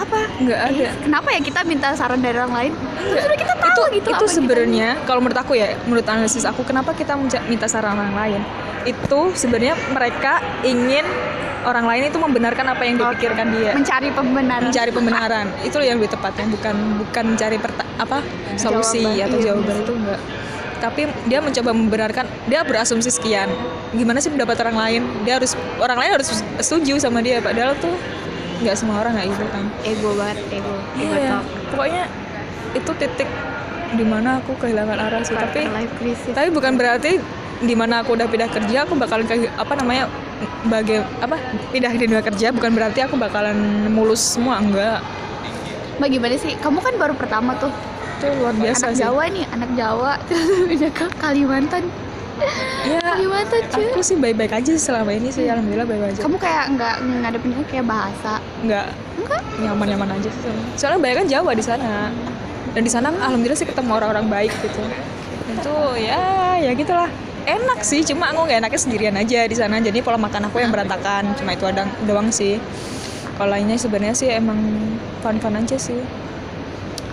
[0.00, 0.20] apa?
[0.40, 0.86] Nggak eh, ada.
[1.04, 2.72] kenapa ya kita minta saran dari orang lain?
[2.96, 6.64] Terus udah kita tahu itu gitu itu sebenarnya kalau menurut aku ya menurut analisis aku
[6.64, 7.14] kenapa kita
[7.46, 8.40] minta saran orang lain?
[8.88, 11.04] Itu sebenarnya mereka ingin
[11.66, 13.72] orang lain itu membenarkan apa yang dipikirkan dia.
[13.76, 14.68] Mencari pembenaran.
[14.68, 15.46] Mencari pembenaran.
[15.60, 16.74] Itu yang lebih tepatnya bukan
[17.04, 18.18] bukan mencari perta- apa
[18.56, 20.20] solusi Jawaban, atau iya, jawaban itu enggak.
[20.80, 23.52] Tapi dia mencoba membenarkan dia berasumsi sekian.
[23.92, 25.02] Gimana sih pendapat orang lain?
[25.28, 26.28] Dia harus orang lain harus
[26.64, 27.44] setuju sama dia.
[27.44, 27.92] Padahal tuh
[28.64, 29.64] nggak semua orang nggak gitu kan.
[29.84, 31.44] Ego banget ego ego iya talk.
[31.72, 32.04] pokoknya
[32.76, 33.28] itu titik
[33.90, 35.36] di mana aku kehilangan arah sih.
[35.36, 35.68] Tapi
[36.32, 37.20] tapi bukan berarti
[37.60, 40.08] di mana aku udah pindah kerja aku bakalan ke apa namanya
[40.68, 41.36] bagai apa
[41.72, 45.00] pindah di dunia kerja bukan berarti aku bakalan mulus semua enggak.
[46.00, 46.52] Mbak gimana sih?
[46.56, 47.72] Kamu kan baru pertama tuh.
[48.20, 49.04] Itu luar biasa anak sih.
[49.04, 50.12] Jawa nih anak Jawa.
[50.72, 51.84] Udah ke Kalimantan.
[52.88, 53.84] Ya Kalimantan cuy.
[53.92, 56.20] aku sih baik-baik aja selama ini sih alhamdulillah baik-baik aja.
[56.24, 58.40] Kamu kayak nggak ngadepin kayak bahasa?
[58.64, 58.86] Enggak
[59.20, 59.40] enggak?
[59.60, 60.40] Nyaman-nyaman aja sih.
[60.40, 60.64] Soalnya.
[60.80, 61.92] soalnya banyak kan Jawa di sana.
[62.70, 64.80] Dan di sana alhamdulillah sih ketemu orang-orang baik gitu.
[65.52, 67.12] Itu ya ya gitulah
[67.46, 69.80] enak sih cuma aku nggak enaknya sendirian aja di sana.
[69.80, 72.60] Jadi pola makan aku yang berantakan cuma itu ada doang sih.
[73.40, 74.60] Kalau lainnya sebenarnya sih emang
[75.24, 75.96] fun-fun aja sih.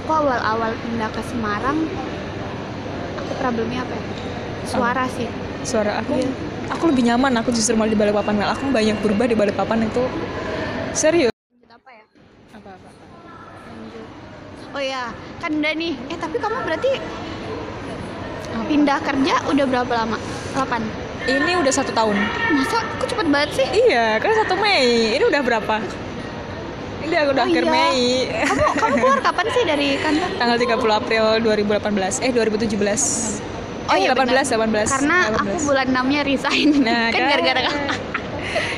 [0.04, 1.88] Aku awal-awal pindah ke Semarang
[3.20, 4.04] aku problemnya apa ya?
[4.68, 5.28] Suara sih.
[5.64, 6.20] Suara aku?
[6.20, 6.32] Iya.
[6.68, 8.36] aku lebih nyaman aku justru malah di Balikpapan.
[8.36, 8.52] Mel.
[8.52, 10.04] aku banyak berubah di Balikpapan itu
[10.92, 11.32] serius.
[11.72, 12.04] Apa ya?
[14.76, 15.04] Oh ya
[15.40, 15.96] kan udah nih.
[16.12, 16.92] Eh tapi kamu berarti
[18.66, 20.18] pindah kerja udah berapa lama?
[20.58, 22.16] 8 ini udah satu tahun.
[22.56, 22.80] Masa?
[22.96, 23.68] Aku cepet banget sih?
[23.68, 25.20] Iya kan satu Mei.
[25.20, 25.76] Ini udah berapa?
[27.04, 27.72] Ini udah, udah Oh akhir iya.
[27.72, 28.04] Mei.
[28.48, 30.30] Kamu kamu keluar kapan sih dari kantor?
[30.40, 33.44] Tanggal 30 April 2018 eh 2017
[33.88, 34.84] Oh eh, iya, 18 benar.
[34.84, 35.68] 18 karena aku 18.
[35.68, 36.70] bulan 6 nya resign.
[36.84, 37.30] Nah, kan kan.
[37.32, 37.62] gara-gara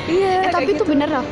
[0.09, 0.89] iya eh, tapi itu gitu.
[0.89, 1.25] bener loh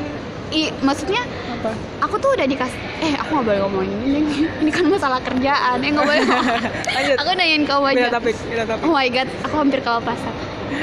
[0.47, 1.75] I, maksudnya apa?
[1.99, 4.19] aku tuh udah dikasih eh aku nggak boleh ngomongin ini
[4.63, 6.23] ini kan masalah kerjaan eh nggak boleh
[6.95, 7.15] lanjut.
[7.19, 8.85] Aku nanyain kamu aja topik beda topik.
[8.87, 10.33] Oh my god aku hampir ke pasar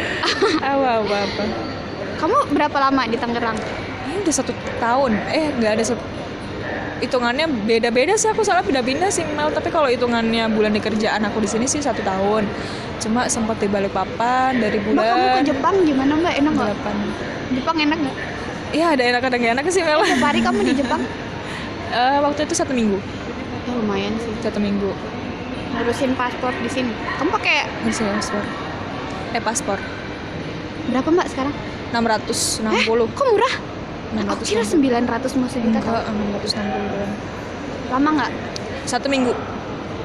[0.69, 1.45] apa apa apa?
[2.21, 3.57] Kamu berapa lama di Tangerang?
[4.09, 5.13] Ini udah satu tahun.
[5.33, 6.05] Eh nggak ada satu
[7.05, 9.53] hitungannya beda-beda sih aku salah pindah-pindah sih Mel.
[9.53, 12.49] Tapi kalau hitungannya bulan di kerjaan aku di sini sih satu tahun.
[13.01, 16.33] Cuma sempat di Balikpapan dari mbak kamu ke bulan Jepang gimana mbak?
[16.41, 16.69] Enak nggak?
[17.53, 18.17] Jepang enak nggak
[18.75, 20.03] Iya ada enak ada enak sih Mel.
[20.03, 21.03] Setiap hari kamu di Jepang?
[21.95, 22.99] Eh, waktu itu satu minggu.
[23.71, 24.35] Ya lumayan sih.
[24.43, 24.91] Satu minggu.
[25.79, 26.91] Ngurusin paspor di sini.
[26.91, 28.43] Kamu pakai Masih paspor.
[29.31, 29.79] Eh paspor.
[30.91, 31.55] Berapa mbak sekarang?
[31.95, 33.55] 660 kok murah?
[34.27, 36.03] Aku kira 900 mau sejuta enggak
[36.51, 37.15] 660 doang
[37.95, 38.33] lama nggak?
[38.91, 39.31] Satu minggu.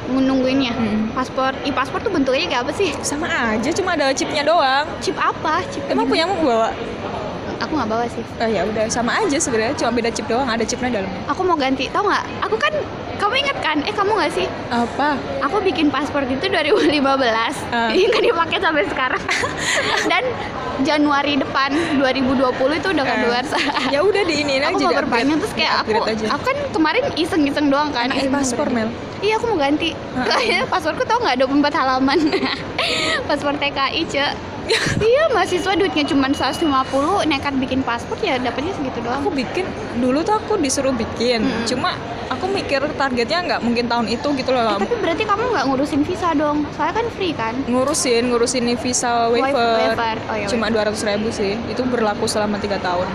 [0.10, 0.74] Nungguinnya?
[0.74, 1.14] Mm-mm.
[1.14, 2.94] paspor i paspor tuh bentuknya kayak apa sih?
[3.02, 4.86] Sama aja cuma ada chipnya doang.
[5.02, 5.66] Chip apa?
[5.70, 6.70] Chip emang punya mau bawa
[7.60, 8.24] aku nggak bawa sih.
[8.38, 9.76] Oh ya udah sama aja sebenarnya.
[9.76, 11.22] Cuma beda chip doang ada chipnya dalamnya.
[11.28, 12.24] Aku mau ganti tau nggak?
[12.42, 12.74] Aku kan
[13.16, 13.78] kamu ingat kan?
[13.82, 14.48] Eh kamu nggak sih?
[14.70, 15.20] Apa?
[15.42, 16.96] Aku bikin paspor itu 2015
[17.70, 17.92] Ah.
[17.92, 19.22] ini nggak dipakai sampai sekarang.
[20.12, 20.24] Dan
[20.80, 21.68] Januari depan
[22.00, 22.40] 2020
[22.74, 23.12] itu udah Ah.
[23.14, 23.44] keluar.
[23.94, 26.26] Ya udah di ini aku aja mau di perpanjang terus kayak aku aja.
[26.30, 28.08] aku kan kemarin iseng-iseng doang kan.
[28.08, 28.68] Iseng-iseng paspor.
[28.70, 28.88] Mel.
[29.20, 29.92] iya aku mau ganti.
[30.16, 30.24] Ah.
[30.30, 31.36] Kayaknya pasporku tau nggak?
[31.42, 32.20] 24 halaman.
[33.28, 34.32] Paspor TKI cek
[35.02, 36.66] iya mahasiswa duitnya cuma 150
[37.26, 39.22] nekat bikin paspor ya dapatnya segitu doang.
[39.22, 39.66] Aku bikin
[39.98, 41.42] dulu tuh aku disuruh bikin.
[41.46, 41.66] Mm-mm.
[41.66, 41.96] cuma
[42.30, 44.78] aku mikir targetnya nggak mungkin tahun itu gitu loh.
[44.78, 46.64] Eh, tapi berarti kamu nggak ngurusin visa dong?
[46.78, 47.54] Soalnya kan free kan?
[47.66, 49.52] Ngurusin ngurusin nih visa Waiver.
[49.82, 50.16] waiver.
[50.30, 51.58] Oh, iya, cuma dua ratus ribu sih.
[51.68, 53.10] Itu berlaku selama tiga tahun.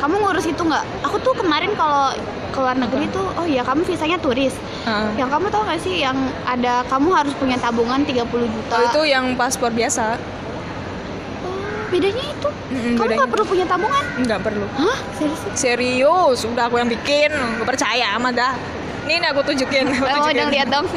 [0.00, 0.84] Kamu ngurus itu nggak?
[1.08, 2.12] Aku tuh kemarin kalau
[2.50, 4.52] ke luar negeri tuh oh iya kamu visanya turis.
[4.80, 5.20] Heeh.
[5.20, 6.16] yang kamu tau gak sih yang
[6.48, 8.74] ada kamu harus punya tabungan 30 juta?
[8.74, 10.16] Oh itu yang paspor biasa
[11.90, 12.48] bedanya itu?
[12.70, 14.04] Mm-mm, kamu nggak perlu punya tabungan?
[14.22, 14.66] Nggak perlu.
[14.78, 14.98] Hah?
[15.18, 15.40] Serius?
[15.58, 17.30] Serius udah aku yang bikin.
[17.58, 18.54] Aku percaya amat dah.
[19.04, 19.90] Ini nih aku tunjukin.
[19.90, 20.38] Aku oh tunjukin.
[20.38, 20.86] dong lihat dong.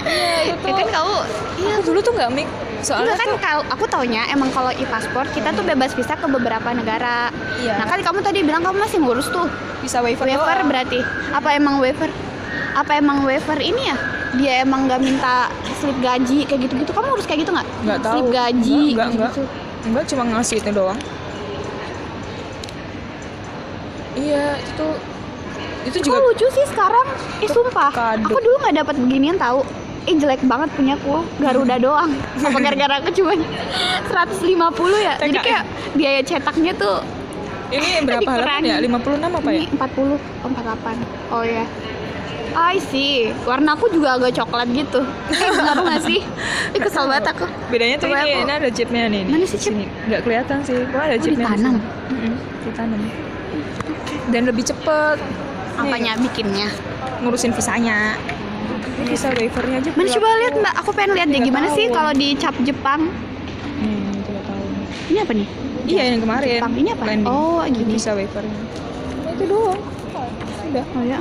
[0.00, 1.12] Iya, itu ya kan kau
[1.60, 1.76] iya.
[1.76, 2.48] Aku dulu tuh nggak mik
[2.80, 6.24] soalnya Enggak kan tuh kalau aku taunya emang kalau e-paspor kita tuh bebas visa ke
[6.24, 7.28] beberapa negara.
[7.60, 7.76] Iya.
[7.76, 9.44] Nah kan kamu tadi bilang kamu masih ngurus tuh.
[9.84, 10.68] Bisa waiver, waiver doang.
[10.72, 11.04] berarti.
[11.36, 12.08] Apa emang waiver?
[12.72, 13.96] Apa emang waiver ini ya?
[14.32, 16.90] Dia emang nggak minta slip gaji kayak gitu-gitu.
[16.90, 17.66] Kamu urus kayak gitu nggak?
[17.80, 19.42] nggak tahu Slip gaji enggak enggak gitu.
[19.80, 21.00] enggak cuma ngasih itu doang
[24.12, 24.86] iya itu
[25.80, 27.06] itu Kok juga lucu sih sekarang?
[27.40, 28.28] Ih sumpah, kado.
[28.28, 29.64] aku dulu nggak dapat beginian tahu.
[30.04, 32.12] Eh jelek banget punyaku, Garuda doang.
[32.36, 34.60] Apa gara-gara aku cuma 150
[35.00, 35.14] ya?
[35.16, 35.62] Jadi kayak
[35.96, 37.00] biaya cetaknya tuh
[37.70, 38.76] ini berapa halaman ya?
[38.76, 39.24] Dikurangi.
[39.24, 39.56] 56 apa ya?
[39.56, 40.12] Ini 40,
[40.44, 41.32] oh, 48.
[41.32, 41.64] Oh ya.
[42.52, 43.12] I see.
[43.42, 45.00] Warna aku juga agak coklat gitu.
[45.30, 46.20] Eh, benar nggak sih?
[46.70, 47.46] Ih, kesel banget aku.
[47.68, 49.22] Bedanya tuh Coba ini, aku- ini ada chipnya nih.
[49.24, 49.74] Mana sih chip?
[49.76, 50.76] Nggak kelihatan sih.
[50.84, 51.74] Kok ada Oh, chipnya di ditanam?
[51.74, 52.10] sini.
[52.10, 53.00] Mm-mm, ditanam.
[54.28, 55.18] Dan lebih cepet.
[55.72, 56.68] Apanya bikinnya?
[57.20, 58.14] Ngurusin visanya.
[58.92, 59.90] Ini Visa waivernya aja.
[59.90, 61.96] Mana coba lihat mbak, aku pengen lihat deh gimana sih tahun.
[61.96, 63.00] kalau di cap Jepang.
[63.80, 64.68] Hmm, tiga tahun.
[65.08, 65.48] Ini apa nih?
[65.82, 66.48] Iya yang kemarin.
[66.52, 66.72] Jepang.
[66.76, 67.04] Ini apa?
[67.06, 67.26] Landing.
[67.26, 67.90] Oh, gini.
[67.90, 68.52] Visa waivernya.
[68.52, 69.80] Nah, itu doang.
[70.68, 70.84] Udah.
[70.92, 71.18] Oh ya.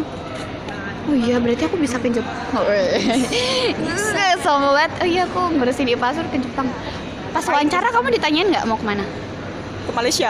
[1.10, 2.62] Oh iya, berarti aku bisa ke Jepang.
[3.74, 4.92] Nggak, sombong banget.
[5.02, 6.70] Oh iya, aku ngurusin di pasur ke Jepang.
[7.30, 9.02] Pas wawancara kamu ditanyain nggak mau ke mana?
[9.84, 10.30] Ke Malaysia.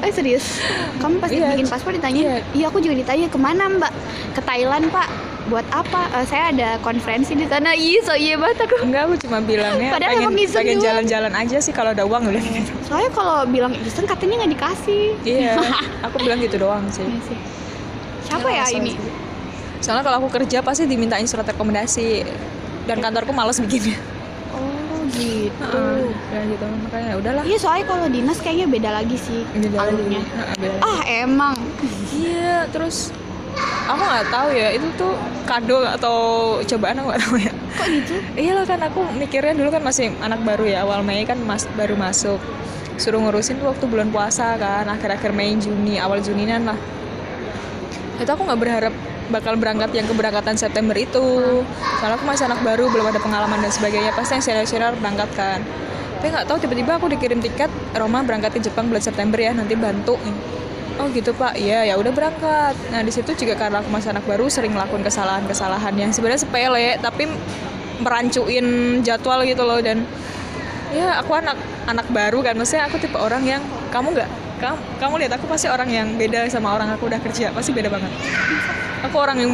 [0.00, 0.64] Eh serius?
[0.96, 1.52] Kamu pas Iya.
[1.52, 2.16] bikin paspor ditanya?
[2.16, 2.36] Iya.
[2.56, 2.66] Iya.
[2.66, 3.92] aku juga ditanya ke mana mbak?
[4.32, 5.08] Ke Thailand pak.
[5.48, 6.08] Buat apa?
[6.12, 7.72] "Eh, saya ada konferensi di sana.
[7.72, 8.84] Ih, so iya banget aku.
[8.84, 12.72] Enggak, aku cuma bilangnya Padahal pengen, pengen jalan-jalan aja sih kalau ada uang udah gitu.
[12.84, 15.04] Soalnya kalau bilang iseng katanya nggak dikasih.
[15.20, 15.52] Iya,
[16.08, 17.04] aku bilang gitu doang sih.
[17.04, 17.36] Iya.
[18.24, 18.92] Siapa ya masalah ini?
[18.92, 19.27] sih.
[19.78, 22.26] Soalnya kalau aku kerja pasti dimintain surat rekomendasi
[22.90, 23.98] dan kantorku males bikinnya.
[24.50, 25.62] Oh gitu.
[25.62, 27.42] Heeh, ya gitu makanya udahlah.
[27.46, 29.92] Iya soalnya kalau dinas kayaknya beda lagi sih Beda lagi.
[29.94, 30.22] alurnya.
[30.58, 30.78] Lagi.
[30.82, 31.54] Ah emang.
[32.10, 33.14] Iya, terus
[33.88, 35.14] aku nggak tahu ya itu tuh
[35.48, 36.16] kado atau
[36.66, 37.52] cobaan aku nggak tahu ya.
[37.78, 38.14] Kok gitu?
[38.34, 41.64] Iya lah kan aku mikirnya dulu kan masih anak baru ya awal Mei kan mas
[41.78, 42.42] baru masuk
[42.98, 46.78] suruh ngurusin tuh waktu bulan puasa kan akhir-akhir Mei Juni awal Juninan lah
[48.18, 48.94] itu aku nggak berharap
[49.28, 51.62] bakal berangkat yang keberangkatan September itu.
[52.00, 54.12] Soalnya aku masih anak baru belum ada pengalaman dan sebagainya.
[54.16, 55.60] Pasti yang senior-senior berangkat kan.
[56.18, 59.78] Tapi nggak tahu tiba-tiba aku dikirim tiket Roma berangkat ke Jepang bulan September ya nanti
[59.78, 60.18] bantu.
[60.98, 61.54] Oh gitu pak.
[61.54, 62.74] Iya ya udah berangkat.
[62.90, 66.98] Nah di situ juga karena aku masih anak baru sering ngelakuin kesalahan-kesalahan yang sebenarnya sepele
[66.98, 67.30] tapi
[68.02, 69.78] merancuin jadwal gitu loh.
[69.78, 70.02] Dan
[70.90, 71.54] ya aku anak
[71.86, 72.58] anak baru kan.
[72.58, 73.62] Maksudnya aku tipe orang yang
[73.94, 74.30] kamu nggak?
[74.58, 77.54] Kamu, kamu lihat aku pasti orang yang beda sama orang aku udah kerja.
[77.54, 78.10] Pasti beda banget
[79.04, 79.52] aku orang yang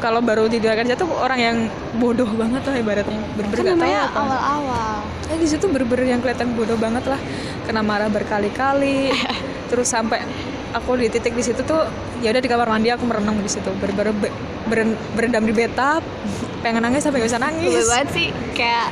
[0.00, 1.56] kalau baru dunia kerja tuh orang yang
[2.00, 4.96] bodoh banget lah ibaratnya nggak tahu apa awal-awal.
[5.28, 7.20] Ya di situ bener-bener yang kelihatan bodoh banget lah.
[7.68, 9.12] Kena marah berkali-kali.
[9.70, 10.24] terus sampai
[10.72, 11.84] aku di titik di situ tuh
[12.24, 13.68] ya udah di kamar mandi aku merenung di situ.
[13.76, 14.34] Bener-bener be-
[14.66, 16.00] beren- berendam di bathtub.
[16.64, 17.68] Pengen nangis sampai gak bisa nangis.
[17.68, 18.86] Gue banget sih kayak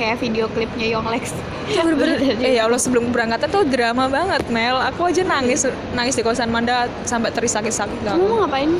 [0.00, 1.36] kayak video klipnya Yonglex.
[1.68, 2.40] Bener-bener.
[2.48, 4.80] Eh ya Allah sebelum keberangkatan tuh drama banget Mel.
[4.80, 8.72] Aku aja nangis nangis di kosan Manda sampai terisakit-sakit gak Kamu mau ngapain?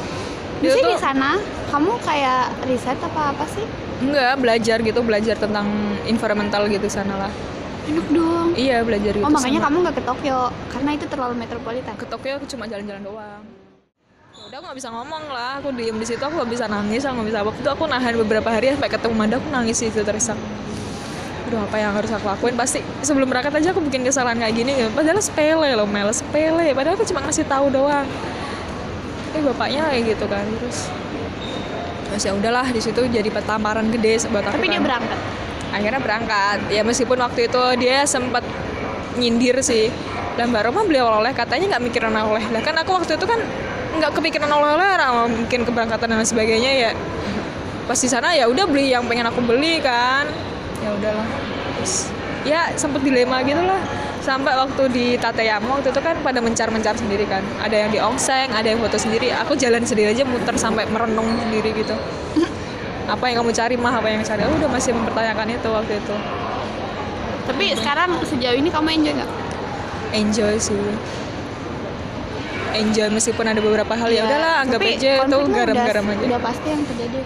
[0.73, 1.31] Tuh- di sana
[1.67, 3.65] kamu kayak riset apa apa sih?
[4.01, 5.67] Enggak, belajar gitu, belajar tentang
[6.05, 7.33] environmental gitu sana lah.
[7.85, 8.49] Enak dong.
[8.55, 9.23] Iya, belajar gitu.
[9.23, 11.95] Oh makanya sama- kamu nggak ke Tokyo karena itu terlalu metropolitan.
[11.95, 13.43] ke Tokyo aku cuma jalan-jalan doang
[14.35, 17.03] Ya udah aku nggak bisa ngomong lah aku diem di situ aku nggak bisa nangis
[17.03, 19.89] aku nggak bisa apa itu aku nahan beberapa hari sampai ketemu Manda aku nangis sih
[19.89, 20.35] itu terisak
[21.45, 24.73] aduh apa yang harus aku lakuin pasti sebelum berangkat aja aku bikin kesalahan kayak gini
[24.91, 28.09] padahal sepele loh Mel sepele padahal aku cuma ngasih tahu doang
[29.35, 30.79] eh bapaknya kayak gitu kan terus
[32.07, 34.87] terus ya udahlah di situ jadi tamparan gede buat aku Tapi dia kan.
[34.87, 35.21] berangkat.
[35.75, 36.59] akhirnya berangkat.
[36.71, 38.47] Ya meskipun waktu itu dia sempat
[39.19, 39.91] nyindir sih.
[40.39, 43.43] Dan mbak Roma beli oleh-oleh katanya nggak mikirin oleh lah kan aku waktu itu kan
[43.99, 44.87] nggak kepikiran oleh-oleh
[45.27, 46.91] mungkin keberangkatan dan sebagainya ya.
[47.91, 50.31] Pas di sana ya udah beli yang pengen aku beli kan.
[50.79, 51.27] Ya udahlah
[51.83, 53.81] terus ya sempet dilema gitu lah
[54.25, 57.45] sampai waktu di Tateyama waktu itu kan pada mencar-mencar sendiri kan.
[57.61, 59.33] Ada yang di ongseng ada yang foto sendiri.
[59.45, 61.93] Aku jalan sendiri aja muter sampai merenung sendiri gitu.
[63.05, 64.41] Apa yang kamu cari mah apa yang cari.
[64.49, 66.17] Aku udah masih mempertanyakan itu waktu itu.
[67.45, 69.33] Tapi sekarang sejauh ini kamu enjoy nggak?
[70.15, 70.79] enjoy sih.
[72.75, 74.11] Enjoy meskipun ada beberapa hal.
[74.11, 76.25] Ya udahlah anggap Tapi aja itu garam-garam aja.
[76.27, 77.21] Udah pasti yang terjadi.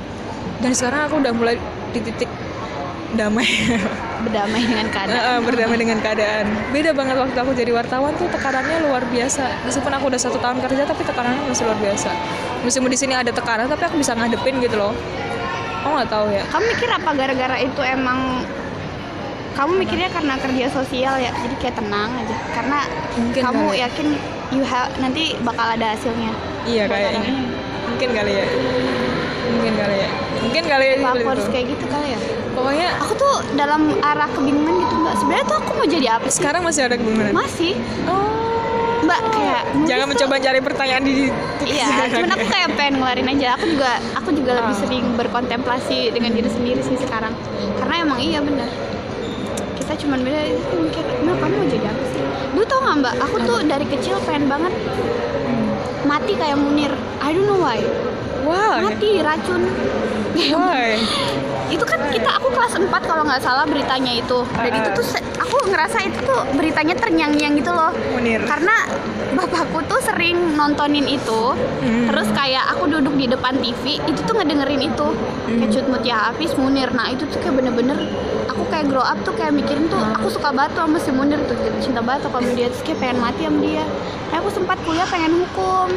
[0.59, 1.57] Dan sekarang aku udah mulai
[1.94, 2.28] di titik
[3.16, 3.49] damai
[4.21, 5.40] berdamai dengan keadaan.
[5.40, 6.44] berdamai dengan keadaan.
[6.75, 9.64] Beda banget waktu aku jadi wartawan tuh tekanannya luar biasa.
[9.64, 12.11] Meskipun aku udah satu tahun kerja tapi tekanannya masih luar biasa.
[12.68, 14.92] Meskipun di sini ada tekanan tapi aku bisa ngadepin gitu loh.
[15.87, 16.44] Aku nggak tahu ya.
[16.53, 18.44] Kamu mikir apa gara-gara itu emang?
[19.57, 22.37] Kamu mikirnya karena kerja sosial ya, jadi kayak tenang aja.
[22.55, 22.79] Karena
[23.18, 23.83] Mungkin kamu kali.
[23.83, 24.07] yakin
[24.55, 26.31] you have nanti bakal ada hasilnya.
[26.62, 27.33] iya kayaknya.
[27.90, 28.47] mungkin kali ya.
[29.51, 30.09] Mungkin kali ya.
[30.38, 31.51] Mungkin kali ya aku harus itu.
[31.51, 32.21] kayak gitu kali ya?
[32.59, 35.14] Pokoknya Aku tuh dalam arah kebingungan gitu mbak.
[35.16, 36.37] Sebenarnya tuh aku mau jadi apa sih?
[36.37, 37.73] sekarang masih ada kebingungan Masih,
[38.05, 38.27] oh
[39.01, 41.14] mbak kayak jangan tuh- mencoba cari pertanyaan di
[41.64, 43.49] Iya, cuman aku kayak pengen ngeluarin aja.
[43.55, 44.79] Aku juga aku juga lebih Ah.
[44.79, 47.33] sering berkontemplasi dengan diri sendiri sih sekarang.
[47.77, 48.68] Karena emang iya benar.
[49.75, 53.14] Kita cuman beda itu mikir, "Mbak, kamu mau jadi apa sih?" Dulu tau gak mbak,
[53.18, 54.73] aku tuh dari kecil pengen banget
[56.05, 56.92] mati kayak Munir.
[57.18, 57.81] I don't know why.
[58.40, 59.62] wah Mati racun.
[60.51, 60.94] why
[61.68, 64.44] itu kan kita aku kelas 4 kalau nggak salah beritanya itu.
[64.57, 65.07] Dan itu tuh
[65.40, 67.92] aku ngerasa itu tuh beritanya ternyang-nyang gitu loh.
[68.16, 68.42] Munir.
[68.48, 68.88] karena
[69.37, 71.52] bapakku tuh sering nontonin itu.
[71.54, 72.11] Hmm.
[72.11, 75.09] terus kayak aku duduk di depan TV itu tuh ngedengerin itu.
[75.48, 76.90] Kayak Cut Mutia Hafiz Munir.
[76.92, 77.98] Nah itu tuh kayak bener-bener
[78.48, 81.57] aku kayak grow up tuh kayak mikirin tuh aku suka tuh sama si Munir tuh
[81.85, 82.72] cinta tuh sama dia.
[82.72, 83.85] Terus kayak pengen mati sama dia.
[84.33, 85.88] Kayak aku sempat kuliah pengen hukum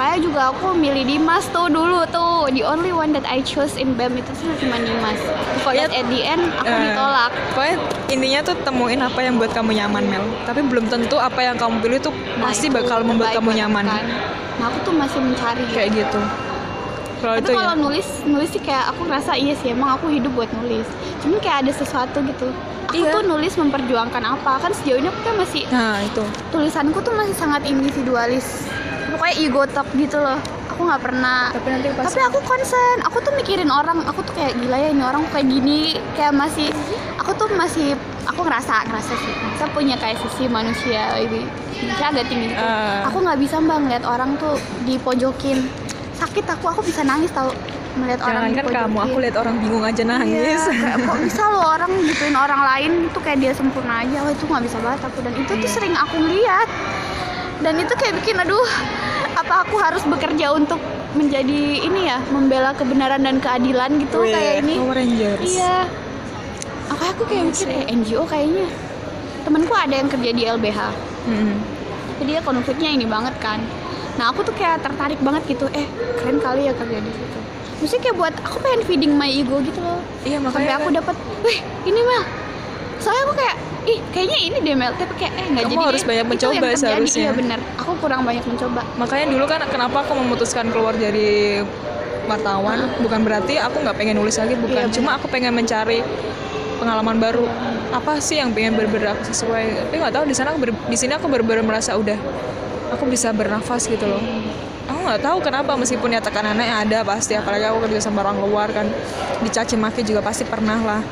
[0.00, 3.92] kayak juga aku milih Dimas tuh dulu tuh the only one that I chose in
[3.92, 5.20] BEM itu tuh cuma Dimas
[5.60, 7.76] Pokoknya- at the end aku Eh, ditolak Pokoknya
[8.08, 10.24] intinya tuh temuin apa yang buat kamu nyaman Mel.
[10.42, 13.84] Tapi belum tentu apa yang kamu pilih tuh Nah, pasti bakal membuat kamu nyaman.
[13.84, 14.04] kan.
[14.56, 16.20] nah aku tuh masih mencari Kayak gitu.
[17.18, 17.78] Kalau tapi itu kalau ya.
[17.78, 20.88] nulis nulis sih kayak aku ngerasa iya sih emang aku hidup buat nulis
[21.20, 22.48] cuman kayak ada sesuatu gitu
[22.86, 23.12] aku Iya.
[23.12, 26.24] tuh nulis memperjuangkan apa kan sejauh ini aku kan masih Nah itu.
[26.48, 28.64] tulisanku tuh masih sangat individualis
[29.20, 30.40] pokoknya ego talk gitu loh.
[30.72, 31.52] Aku nggak pernah.
[31.52, 32.98] Tapi nanti pas tapi aku concern.
[33.04, 34.00] Aku tuh mikirin orang.
[34.08, 36.00] Aku tuh kayak gila ya ini orang kayak gini.
[36.16, 36.72] Kayak masih
[37.20, 37.92] aku tuh masih
[38.24, 39.34] aku ngerasa ngerasa sih.
[39.60, 41.44] Saya punya kayak sisi manusia ini.
[41.84, 42.64] Manusia agak tinggi gitu.
[42.64, 43.04] Ah.
[43.12, 44.56] aku nggak bisa mbak ngeliat orang tuh
[44.88, 45.68] dipojokin.
[46.16, 46.64] Sakit aku.
[46.72, 47.52] Aku bisa nangis tau
[48.00, 50.62] melihat orang kan kamu, aku lihat orang bingung aja nangis.
[50.62, 52.90] Iya, kayak kok bisa loh orang gituin orang lain?
[53.10, 54.24] Itu kayak dia sempurna aja.
[54.24, 55.18] Wah itu nggak bisa banget aku.
[55.20, 55.68] Dan itu tuh Iya.
[55.68, 56.68] sering aku lihat
[57.60, 58.68] dan itu kayak bikin aduh
[59.32, 64.54] apa aku harus bekerja untuk menjadi ini ya membela kebenaran dan keadilan gitu Wih, kayak
[64.62, 64.74] ini.
[64.78, 65.42] Power Rangers.
[65.44, 65.84] iya.
[66.88, 68.66] Aku aku kayak mikir eh NGO kayaknya.
[69.40, 70.80] Temanku ada yang kerja di LBH
[71.20, 71.60] Hmm.
[72.16, 73.60] jadi dia konfliknya ini banget kan.
[74.16, 75.68] Nah aku tuh kayak tertarik banget gitu.
[75.70, 75.84] Eh
[76.16, 77.38] keren kali ya kerja di situ.
[77.76, 80.00] Maksudnya kayak buat aku pengen feeding my ego gitu loh.
[80.22, 80.96] Iya sampai makanya aku kan.
[80.96, 82.22] dapat wih ini Mel
[82.96, 84.92] soalnya aku kayak ih kayaknya ini deh Mel.
[84.92, 87.22] Tapi kayak eh nggak Kamu jadi harus banyak mencoba seharusnya.
[87.22, 87.58] iya bener.
[87.78, 88.80] Aku kurang banyak mencoba.
[88.96, 91.60] Makanya dulu kan kenapa aku memutuskan keluar dari
[92.28, 92.78] wartawan?
[93.00, 94.76] Bukan berarti aku nggak pengen nulis lagi bukan.
[94.76, 94.96] Iya, benar.
[94.96, 96.04] cuma aku pengen mencari
[96.76, 97.44] pengalaman baru.
[97.90, 99.88] Apa sih yang pengen bener-bener aku sesuai?
[99.88, 102.16] Tapi nggak tahu di sana aku ber- di sini aku bener-bener merasa udah
[102.90, 104.22] aku bisa bernafas gitu loh.
[104.90, 107.34] Aku nggak tahu kenapa meskipun ya tekanannya ada pasti.
[107.34, 108.86] Apalagi aku kerja sama orang luar kan.
[109.40, 111.02] Dicaci maki juga pasti pernah lah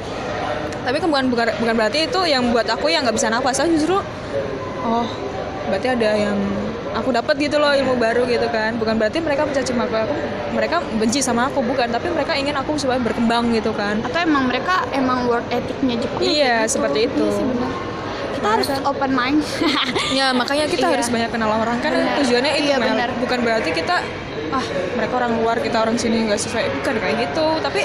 [0.89, 3.69] tapi kan bukan bukan bukan berarti itu yang buat aku yang nggak bisa nafas aku
[3.71, 3.97] justru
[4.81, 5.07] oh
[5.69, 6.39] berarti ada yang
[6.91, 10.15] aku dapat gitu loh ilmu baru gitu kan bukan berarti mereka mencaci maki aku
[10.49, 14.49] mereka benci sama aku bukan tapi mereka ingin aku supaya berkembang gitu kan atau emang
[14.49, 16.73] mereka emang work ethicnya Jepang Iya, gitu.
[16.75, 17.21] seperti itu.
[17.21, 17.71] Iya sih, bener.
[18.33, 19.39] kita harus kan- open mind
[20.19, 20.95] ya makanya kita Iya.
[20.97, 22.17] harus banyak kenal orang kan Benar.
[22.17, 23.09] tujuannya itu Iya, benar.
[23.21, 23.97] bukan berarti kita
[24.49, 24.65] ah
[24.97, 27.85] mereka orang luar kita orang sini nggak sesuai bukan kayak gitu tapi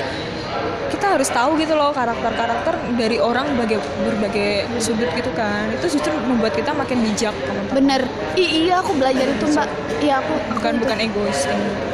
[0.91, 5.69] kita harus tahu gitu loh karakter-karakter dari orang berbagai berbagai sudut gitu kan.
[5.73, 7.75] Itu justru membuat kita makin bijak teman-teman.
[7.75, 8.01] Bener.
[8.37, 9.67] I- iya aku belajar itu mbak.
[10.03, 11.93] Iya aku, aku bukan bukan egois ini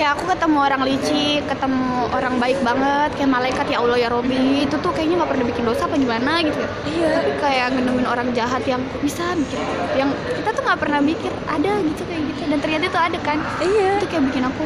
[0.00, 4.64] kayak aku ketemu orang licik ketemu orang baik banget kayak malaikat ya Allah ya Robi.
[4.64, 6.68] Itu tuh kayaknya nggak pernah bikin dosa apa gimana gitu ya.
[6.88, 7.08] Iya.
[7.20, 9.60] Tapi kayak nemuin orang jahat yang bisa mikir
[10.00, 10.08] yang
[10.40, 12.40] kita tuh nggak pernah mikir ada gitu kayak gitu.
[12.48, 13.38] Dan ternyata itu ada kan?
[13.60, 14.00] Iya.
[14.00, 14.64] Itu kayak bikin aku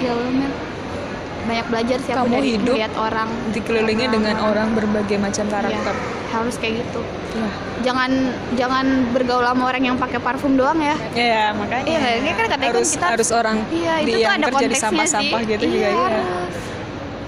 [0.00, 0.71] ya Allah
[1.42, 4.14] banyak belajar sih aku Kamu dari hidup melihat orang dikelilingi Orang.
[4.14, 5.94] dengan orang berbagai macam Iya, karakter
[6.32, 7.00] harus kayak gitu
[7.32, 7.48] Iya.
[7.82, 8.10] jangan
[8.54, 11.98] jangan bergaul sama orang yang pakai parfum doang ya Iya, makanya Iya?
[11.98, 15.64] Kan katanya kan harus kita- harus orang iya itu yang ada kerja di sampah-sampah gitu
[15.66, 16.06] juga iya, iya.
[16.08, 16.56] harus.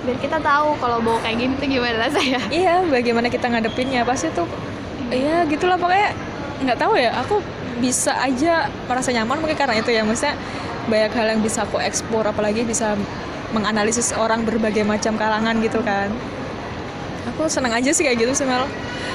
[0.05, 4.29] biar kita tahu kalau bau kayak gini tuh gimana rasanya Iya, bagaimana kita ngadepinnya pasti
[4.31, 4.45] tuh
[5.05, 6.11] Iya, gitulah pokoknya
[6.61, 7.13] nggak tahu ya.
[7.21, 7.45] Aku
[7.77, 10.01] bisa aja merasa nyaman mungkin karena itu ya.
[10.01, 10.33] Maksudnya
[10.85, 12.97] banyak hal yang bisa aku eksplor apalagi bisa
[13.55, 16.11] menganalisis orang berbagai macam kalangan gitu kan.
[17.33, 18.45] Aku seneng aja sih kayak gitu sih.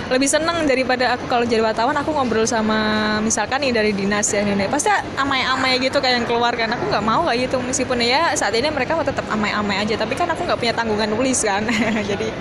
[0.09, 4.41] Lebih seneng daripada aku kalau jadi wartawan aku ngobrol sama misalkan nih dari dinas ya
[4.41, 6.73] ini pasti amai-amai gitu kayak yang keluar kan.
[6.73, 9.93] Aku nggak mau kayak gitu meskipun ya saat ini mereka tetap amai-amai aja.
[9.93, 11.61] Tapi kan aku nggak punya tanggungan nulis kan.
[12.09, 12.33] Jadi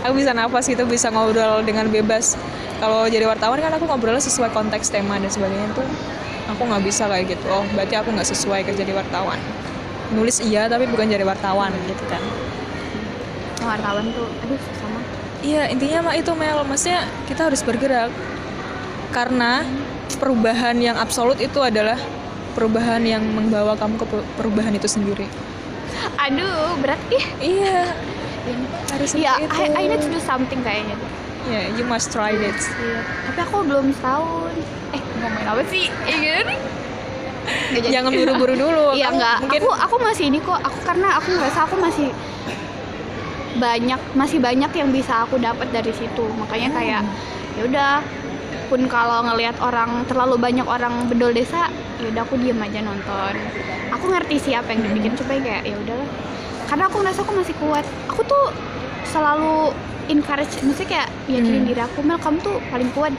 [0.00, 2.40] aku bisa nafas gitu bisa ngobrol dengan bebas.
[2.82, 5.86] Kalau jadi wartawan kan aku ngobrolnya sesuai konteks tema dan sebagainya tuh
[6.50, 7.46] aku nggak bisa kayak gitu.
[7.52, 9.38] Oh berarti aku nggak sesuai kerja di wartawan
[10.12, 12.22] nulis iya tapi bukan jadi wartawan gitu kan
[13.60, 14.98] wartawan tuh aduh sama
[15.42, 18.14] Iya intinya mah itu Mel, maksudnya kita harus bergerak
[19.10, 19.66] karena
[20.14, 21.98] perubahan yang absolut itu adalah
[22.52, 25.26] perubahan yang membawa kamu ke per- perubahan itu sendiri.
[26.14, 27.90] aduh berat ih Iya,
[28.88, 29.50] harus ya itu.
[29.50, 30.94] I, I need to do something kayaknya
[31.42, 32.54] Yeah, you must try it.
[32.54, 33.02] Iya.
[33.26, 34.54] tapi aku belum setahun
[34.94, 36.54] eh ngomongin apa sih Nggak jadi.
[37.90, 38.86] Jangan buru-buru dulu.
[38.94, 39.36] Iya Kamu enggak.
[39.42, 40.60] Mungkin Aku aku masih ini kok.
[40.62, 42.08] Aku karena aku ngerasa aku masih
[43.52, 46.24] banyak masih banyak yang bisa aku dapat dari situ.
[46.40, 47.02] Makanya kayak
[47.60, 47.92] ya udah
[48.72, 51.68] pun kalau ngelihat orang terlalu banyak orang bedol desa,
[52.00, 53.34] ya udah aku diem aja nonton.
[53.92, 56.08] Aku ngerti sih apa yang dibikin coba kayak ya udahlah.
[56.62, 58.48] karena aku ngerasa aku masih kuat aku tuh
[59.04, 59.76] selalu
[60.08, 61.68] encourage maksudnya kayak yakinin Hmm.
[61.68, 63.12] diri aku Mel kamu tuh paling kuat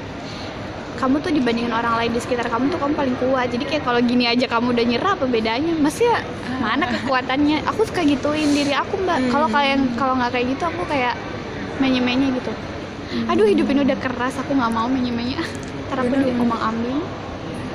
[0.98, 3.48] kamu tuh dibandingin orang lain di sekitar kamu tuh kamu paling kuat.
[3.50, 5.74] Jadi kayak kalau gini aja kamu udah nyerah apa bedanya?
[5.76, 6.22] Maksudnya
[6.62, 7.58] mana kekuatannya?
[7.74, 9.18] Aku suka gituin diri aku mbak.
[9.20, 9.32] Hmm.
[9.32, 11.14] kalau kayak kalau nggak kayak gitu aku kayak
[11.82, 12.52] menye-menye gitu.
[13.30, 15.38] Aduh hidup ini udah keras aku nggak mau menye-menye.
[15.90, 16.26] Ntar aku Bener.
[16.26, 17.02] jadi ngomong ambing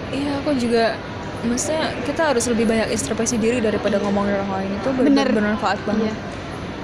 [0.09, 0.97] Iya, aku juga
[1.45, 4.71] maksudnya kita harus lebih banyak introspeksi diri daripada ngomongin orang lain.
[4.81, 6.11] Itu benar bermanfaat banget.
[6.11, 6.15] Iya.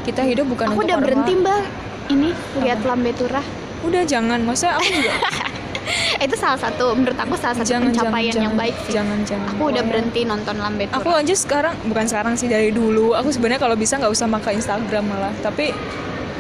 [0.05, 1.65] Kita hidup bukan aku untuk udah orang berhenti mbak.
[2.13, 2.29] Ini
[2.61, 3.45] lihat lambe turah.
[3.81, 5.13] Udah jangan, maksudnya aku juga
[6.25, 9.19] itu salah satu menurut aku salah satu jangan jangan pencapaian jangan, yang baik sih Jangan
[9.23, 9.49] jangan.
[9.51, 13.13] aku udah berhenti nonton lambe Aku aja sekarang bukan sekarang sih dari dulu.
[13.13, 15.35] Aku sebenarnya kalau bisa nggak usah pakai Instagram malah.
[15.39, 15.75] Tapi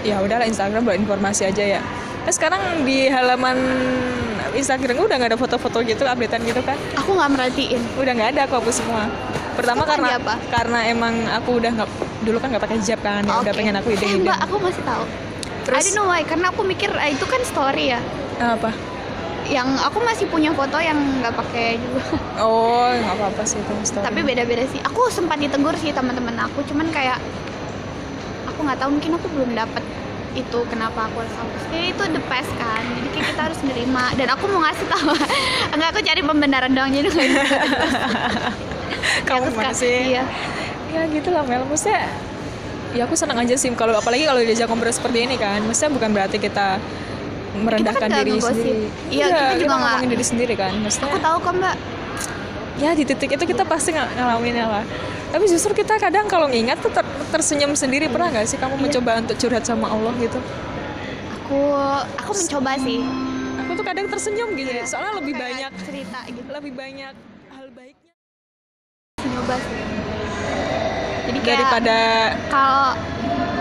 [0.02, 1.80] ya udahlah Instagram buat informasi aja ya.
[2.24, 3.56] Nah, sekarang di halaman
[4.52, 6.78] Instagram udah nggak ada foto-foto gitu, updatean gitu kan?
[6.94, 9.10] aku nggak merhatiin Udah nggak ada aku hapus semua.
[9.54, 10.34] Pertama Kok karena lagi apa?
[10.48, 11.88] karena emang aku udah nggak
[12.22, 14.22] dulu kan nggak pakai hijab kan, ya udah pengen aku eh, ide-ide.
[14.22, 15.04] mbak aku masih tahu
[15.64, 18.00] Terus I don't know why karena aku mikir eh, itu kan story ya
[18.36, 18.70] apa?
[19.46, 22.16] Yang aku masih punya foto yang nggak pakai juga.
[22.38, 24.00] Oh, nggak apa-apa sih itu story.
[24.02, 24.80] tapi beda-beda sih.
[24.80, 27.20] Aku sempat ditegur sih teman-teman aku cuman kayak
[28.44, 29.84] aku nggak tahu mungkin aku belum dapet
[30.34, 31.62] itu kenapa aku harus hapus.
[31.70, 32.82] Itu the past kan.
[32.82, 34.04] Jadi kayak kita harus nerima.
[34.12, 35.12] Dan aku mau ngasih tahu.
[35.72, 37.08] Enggak aku cari pembenaran doang jadi
[39.24, 40.10] kamu Aku suka- mana sih?
[40.10, 40.24] iya.
[40.88, 41.62] Ya gitu lah Mel.
[41.64, 42.08] Maksudnya
[42.94, 45.60] ya aku senang aja sih kalau apalagi kalau diajak ngobrol seperti ini kan.
[45.60, 46.78] Maksudnya bukan berarti kita
[47.54, 48.84] merendahkan nggak diri sendiri.
[49.08, 51.08] Iya, kita juga nggak- ngomongin diri sendiri kan maksudnya.
[51.08, 51.76] Aku tahu kok mbak.
[52.74, 54.84] Ya di titik itu kita pasti ng- ngalaminnya lah
[55.34, 58.06] tapi justru kita kadang kalau ngingat tuh ter- tersenyum sendiri.
[58.06, 58.82] Pernah nggak sih kamu Iya.
[58.86, 60.38] mencoba untuk curhat sama Allah gitu?
[61.42, 61.74] Aku
[62.14, 63.02] aku mencoba sih.
[63.58, 64.70] Aku tuh kadang tersenyum gitu.
[64.70, 64.86] Iya.
[64.86, 66.46] soalnya lebih banyak cerita gitu.
[66.46, 67.14] lebih banyak
[67.50, 68.14] hal baiknya.
[69.26, 69.82] Nyoba sih.
[71.26, 71.98] Jadi kayak daripada
[72.46, 72.88] kalau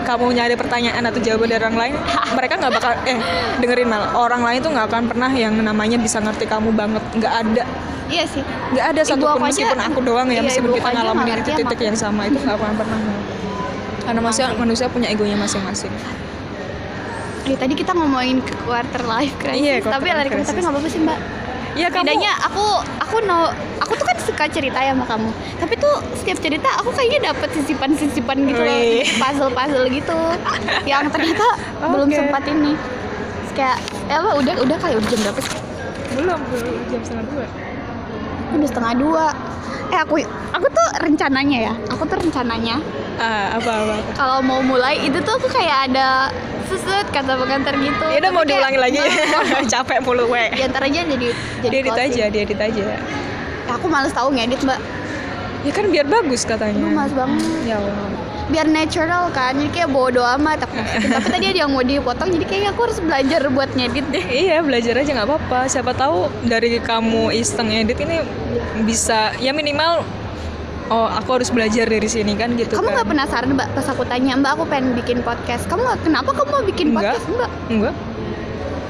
[0.04, 1.94] kamu nyari pertanyaan atau jawaban dari orang lain
[2.32, 3.18] mereka nggak bakal eh
[3.58, 7.32] dengerin mal orang lain tuh nggak akan pernah yang namanya bisa ngerti kamu banget nggak
[7.34, 7.64] ada
[8.06, 11.52] iya sih nggak ada aku aja- meskipun aku doang ya iya, meskipun kita ngalamin di
[11.54, 12.98] titik yang sama itu nggak akan pernah
[14.04, 14.58] karena manusia Masih.
[14.60, 15.92] manusia punya egonya masing-masing
[17.44, 20.48] Ya, tadi kita ngomongin ke quarter life crisis, Iya, quarter tapi life crisis.
[20.48, 21.18] tapi nggak apa-apa sih mbak.
[21.74, 22.66] Ya kamu Bedanya aku
[23.02, 23.50] aku no
[23.82, 25.30] aku tuh kan suka cerita ya sama kamu.
[25.60, 28.80] Tapi tuh setiap cerita aku kayaknya dapet sisipan-sisipan gitu loh,
[29.20, 30.18] puzzle-puzzle gitu,
[30.88, 31.46] yang ternyata
[31.92, 32.16] belum Oke.
[32.16, 32.72] sempat ini.
[33.54, 33.78] Kayak,
[34.10, 35.54] eh apa udah udah kali udah jam berapa sih?
[36.14, 37.46] belum belum jam setengah dua
[38.54, 39.26] Udah setengah dua.
[39.94, 40.18] Eh aku
[40.50, 42.82] aku tuh rencananya ya, aku tuh rencananya.
[43.14, 44.10] Ah apa apa, apa.
[44.18, 46.34] kalau mau mulai itu tuh aku kayak ada
[46.66, 48.02] suset kata pengantar gitu.
[48.10, 48.98] ya udah mau diulangi lagi.
[49.72, 50.50] capek mulu we.
[50.50, 51.28] Di antar aja jadi
[51.62, 52.26] jadi diedit closing.
[52.26, 52.82] aja aja.
[52.82, 52.98] Ya,
[53.70, 54.82] aku males tahu ngedit mbak.
[55.62, 56.74] Ya kan biar bagus katanya.
[56.74, 57.38] Aduh males banget.
[57.62, 60.76] Ya Allah biar natural kan jadi kayak bodo amat aku
[61.08, 64.60] tapi tadi ada yang mau dipotong jadi kayaknya aku harus belajar buat ngedit deh Iya
[64.60, 65.60] belajar aja nggak apa-apa.
[65.66, 68.20] Siapa tahu dari kamu iseng edit ini
[68.82, 70.04] bisa ya minimal
[70.86, 72.94] oh aku harus belajar dari sini kan gitu kamu kan.
[72.94, 76.60] nggak penasaran mbak pas aku tanya mbak aku pengen bikin podcast kamu kenapa kamu mau
[76.62, 77.16] bikin Enggak.
[77.16, 77.94] podcast mbak Enggak.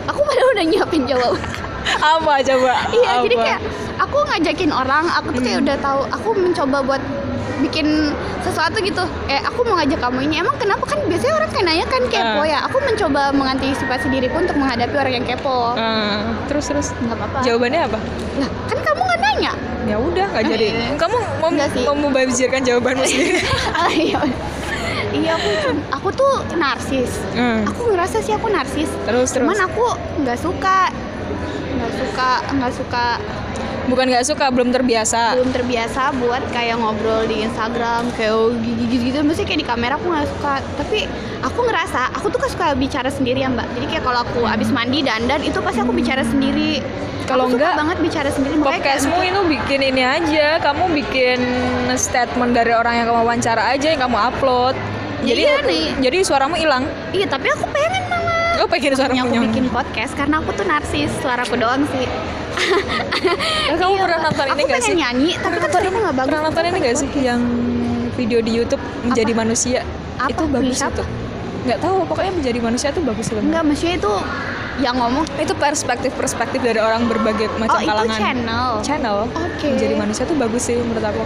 [0.05, 1.43] aku padahal udah nyiapin jawaban
[2.17, 2.75] Apa coba?
[2.90, 3.61] iya jadi kayak
[3.97, 5.64] aku ngajakin orang aku tuh kayak Hmm.
[5.64, 7.03] udah tahu aku mencoba buat
[7.57, 7.87] bikin
[8.40, 11.87] sesuatu gitu eh aku mau ngajak kamu ini emang kenapa kan biasanya orang kayak nanya
[11.87, 12.45] kan kepo Ah.
[12.45, 17.38] ya aku mencoba mengantisipasi diriku untuk menghadapi orang yang kepo Ah, terus terus nggak apa-apa
[17.40, 17.99] jawabannya apa?
[18.37, 19.53] lah kan kamu nggak nanya
[19.85, 20.67] Ya udah nggak Ah, jadi.
[20.67, 20.97] iya.
[20.97, 23.37] Kamu mau mau membajirkan jawabanmu sendiri.
[23.77, 24.17] Ah, iya
[25.12, 25.51] iya aku
[25.93, 27.62] aku tuh narsis Hmm.
[27.62, 29.35] aku ngerasa sih aku narsis Terus terus.
[29.37, 29.85] cuman aku
[30.19, 30.90] nggak suka
[31.71, 33.05] nggak suka nggak suka
[33.85, 35.37] Bukan nggak suka, belum terbiasa.
[35.37, 40.07] belum terbiasa buat kayak ngobrol di Instagram kayak gitu gitu mesti kayak di kamera aku
[40.09, 40.55] nggak suka.
[40.81, 40.99] Tapi
[41.44, 43.68] aku ngerasa aku tuh kan suka bicara sendiri ya mbak.
[43.77, 46.81] Jadi kayak kalau aku abis mandi dandan itu pasti aku bicara sendiri.
[47.25, 48.61] Kalau enggak, banget bicara sendiri.
[48.61, 51.40] Podcastmu itu bikin ini aja, kamu bikin
[51.97, 54.77] statement dari orang yang kamu wawancara aja yang kamu upload.
[55.25, 55.87] Ya Jadi iya nih.
[56.05, 56.85] jadi suaramu hilang.
[57.16, 60.68] iya tapi aku pengen malah Oh pengen suaramu Makanya aku bikin podcast karena aku tuh
[60.68, 61.09] narsis.
[61.25, 62.05] Suaraku doang sih
[62.55, 64.95] Eh, kamu Iya, pernah nonton ini gak sih?
[64.95, 67.40] nyanyi tapi kan suaraku nggak bagus Pernah nonton ini gak sih yang
[68.14, 69.81] video di YouTube menjadi manusia?
[70.16, 70.31] Apa?
[70.31, 70.95] Itu bagus Siapa?
[70.95, 71.05] itu.
[71.64, 73.45] Nggak tahu, pokoknya menjadi manusia itu bagus banget.
[73.45, 74.12] enggak maksudnya itu
[74.77, 78.18] yang ngomong Itu perspektif-perspektif dari orang berbagai macam oh itu kalangan.
[78.18, 79.18] channel Channel.
[79.31, 79.68] Oke.
[79.70, 81.22] Menjadi manusia tuh bagus sih menurut aku.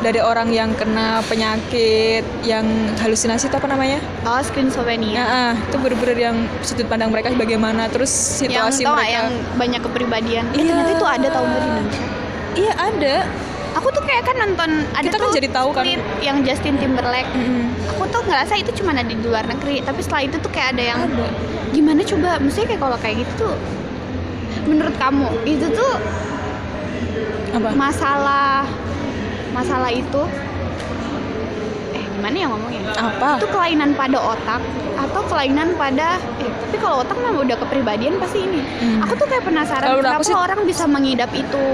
[0.00, 2.64] Dari orang yang kena penyakit, yang
[2.98, 3.98] halusinasi itu apa namanya?
[4.22, 4.70] oh screen
[5.12, 9.12] Nah, ah, itu bener-bener yang sudut pandang mereka bagaimana, terus yang situasi nggak mereka.
[9.12, 10.68] yang banyak kepribadian Eh, Iya.
[10.68, 12.04] ternyata itu ada tau nggak di Indonesia
[12.52, 13.16] Iya ada.
[13.72, 15.84] Aku tuh kayak kan nonton ada Kita kan tuh jadi tahu kan.
[16.20, 17.72] yang Justin Timberlake Mm-mm.
[17.88, 20.84] aku tuh ngerasa itu cuma ada di luar negeri tapi setelah itu tuh kayak ada
[20.86, 21.26] yang Ada.
[21.70, 23.54] gimana coba maksudnya kayak kalau kayak gitu tuh
[24.64, 25.92] menurut kamu itu tuh
[27.52, 28.64] apa masalah
[29.50, 30.22] masalah itu
[31.92, 34.62] eh gimana ya ngomongnya apa itu kelainan pada otak
[34.94, 39.00] atau kelainan pada eh tapi kalau otak mah udah kepribadian pasti ini Hmm.
[39.00, 41.64] aku tuh kayak penasaran kenapa sih- orang bisa mengidap itu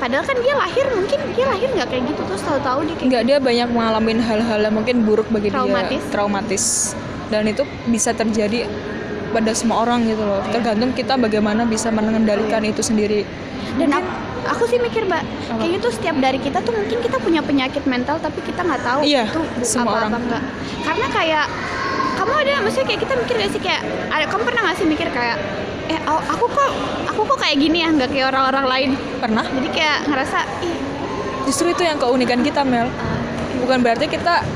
[0.00, 2.20] padahal kan dia lahir mungkin dia lahir nggak kayak gitu.
[2.24, 6.00] Terus tahu-tahu dia kayak Enggak dia banyak mengalami hal-hal yang mungkin buruk bagi Traumatis.
[6.00, 6.10] dia.
[6.10, 6.64] Traumatis.
[7.28, 8.66] Dan itu bisa terjadi
[9.30, 10.42] pada semua orang gitu loh.
[10.48, 13.22] Tergantung kita bagaimana bisa mengendalikan itu sendiri.
[13.76, 14.08] Dan aku,
[14.48, 15.62] aku sih mikir mbak Apa?
[15.62, 19.00] kayaknya tuh setiap dari kita tuh mungkin kita punya penyakit mental tapi kita nggak tahu
[19.06, 20.22] Iya, itu semua apa apa orang.
[20.26, 20.42] enggak
[20.80, 21.46] karena kayak
[22.18, 23.60] kamu ada maksudnya kayak kita mikir gak sih?
[23.62, 23.80] Kayak
[24.10, 25.36] ada kamu pernah gak sih mikir kayak
[25.90, 26.70] eh aku kok
[27.10, 28.90] aku kok kayak gini ya nggak kayak orang-orang lain?
[29.18, 29.42] Pernah.
[29.42, 30.76] Jadi kayak ngerasa ih.
[31.50, 32.86] Justru itu yang keunikan kita Mel.
[32.86, 33.18] Uh,
[33.66, 34.46] bukan berarti kita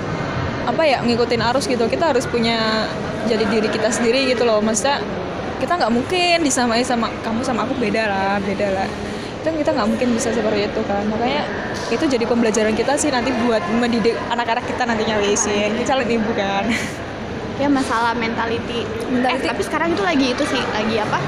[0.65, 1.83] apa ya ngikutin arus gitu.
[1.91, 2.87] Kita harus punya
[3.27, 4.63] jadi diri kita sendiri gitu loh.
[4.63, 5.03] Maksudnya
[5.59, 8.89] kita nggak mungkin disamai sama kamu sama aku beda lah beda lah.
[9.43, 11.03] Itu kita nggak mungkin bisa seperti itu kan.
[11.11, 11.43] Makanya
[11.93, 16.33] itu jadi pembelajaran kita sih nanti buat mendidik anak-anak kita nantinya wisin kita calon ibu
[16.33, 16.65] kan
[17.59, 18.83] ya masalah mentality.
[19.11, 19.47] Mentality.
[19.47, 21.19] Eh, tapi sekarang itu lagi itu sih lagi apa?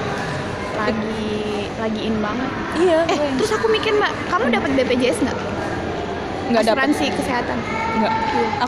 [0.77, 2.51] Lagi lagi in banget.
[2.77, 5.39] Iya eh terus aku mikir mbak kamu dapat BPJS nggak?
[6.47, 7.59] Nggak dapat asuransi kesehatan.
[7.97, 8.13] Nggak.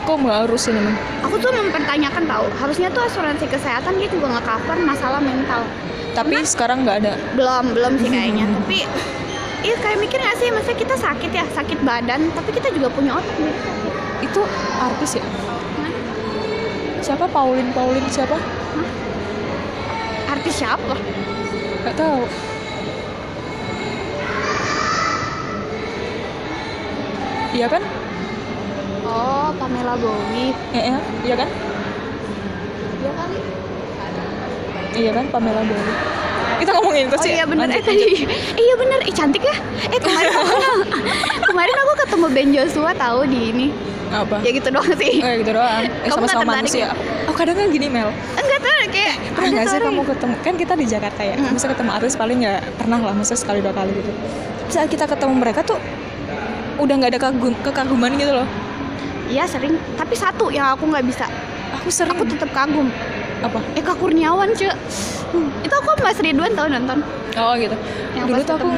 [0.01, 0.95] Aku mau harus ini Mel.
[1.21, 5.61] aku tuh mempertanyakan tahu harusnya tuh asuransi kesehatan dia juga nggak cover masalah mental.
[6.15, 7.13] Tapi sekarang nggak ada.
[7.37, 8.45] Belum belum sih kayaknya.
[8.63, 8.77] Tapi
[9.61, 10.47] iya kayak mikir nggak sih?
[10.49, 13.35] Maksudnya kita sakit ya sakit badan tapi kita juga punya otak.
[13.39, 13.55] Nih
[14.19, 14.41] itu
[14.79, 15.23] artis ya
[17.09, 17.25] siapa?
[17.25, 18.37] Pauline Pauline siapa?
[20.29, 20.93] Artis siapa?
[21.81, 22.21] Nggak tahu.
[27.49, 27.81] Iya kan?
[29.09, 30.53] Oh Pamela Bowie.
[30.69, 31.49] Eh, eh, iya kan?
[33.01, 33.39] Iya kali
[34.99, 35.95] iya kan Pamela Bowie.
[36.61, 37.33] Kita ngomongin itu Oh sih.
[37.33, 39.55] iya bener, eh tadi eh, iya bener, eh cantik ya?
[39.89, 40.53] Eh kemarin aku,
[41.49, 43.67] kemarin aku ketemu Ben Joshua tahu di ini.
[44.09, 46.81] Apa Ya gitu doang sih Eh gitu doang, eh, Kamu nggak sama-sama manusia.
[46.81, 46.89] ya?
[47.25, 50.35] Oh kadang kan gini Mel, Enggak tuh kayak pernah nggak sih kamu ketemu?
[50.41, 51.53] Kan kita di Jakarta ya, Hmm.
[51.53, 54.11] bisa ketemu artis paling ya pernah lah, masa sekali dua kali gitu.
[54.67, 55.77] Saat kita ketemu mereka tuh
[56.77, 58.47] udah nggak ada kagum, kekaguman gitu loh.
[59.27, 61.29] Iya sering, tapi satu yang aku nggak bisa
[61.71, 62.89] Aku sering Aku tetap kagum
[63.39, 63.61] apa?
[63.71, 64.73] Eka Kurniawan cuy
[65.61, 67.05] Itu aku Mas Ridwan tau nonton
[67.37, 67.77] Oh gitu.
[68.17, 68.69] Yang Dulu tuh aku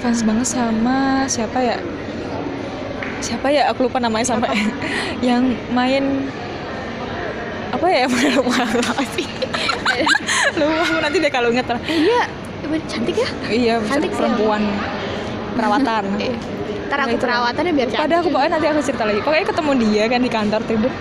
[0.00, 0.98] fans banget sama
[1.28, 1.76] siapa ya?
[3.22, 3.70] Siapa ya?
[3.70, 4.50] Aku lupa namanya sampai
[5.28, 6.26] yang main
[7.70, 8.04] apa ya?
[8.36, 9.26] lupa lupa sih.
[10.58, 11.80] lupa aku nanti deh kalau inget lah.
[11.86, 12.22] Eh dia
[12.86, 14.62] cantik ya Iya, Cantik perempuan
[15.54, 16.04] perawatan.
[16.18, 16.34] Eh,
[16.88, 17.24] Ntar Nah, aku itu.
[17.24, 19.20] perawatannya biar cantik Pada aku pokoknya nanti aku cerita lagi.
[19.22, 20.92] Pokoknya ketemu dia kan di kantor tribun.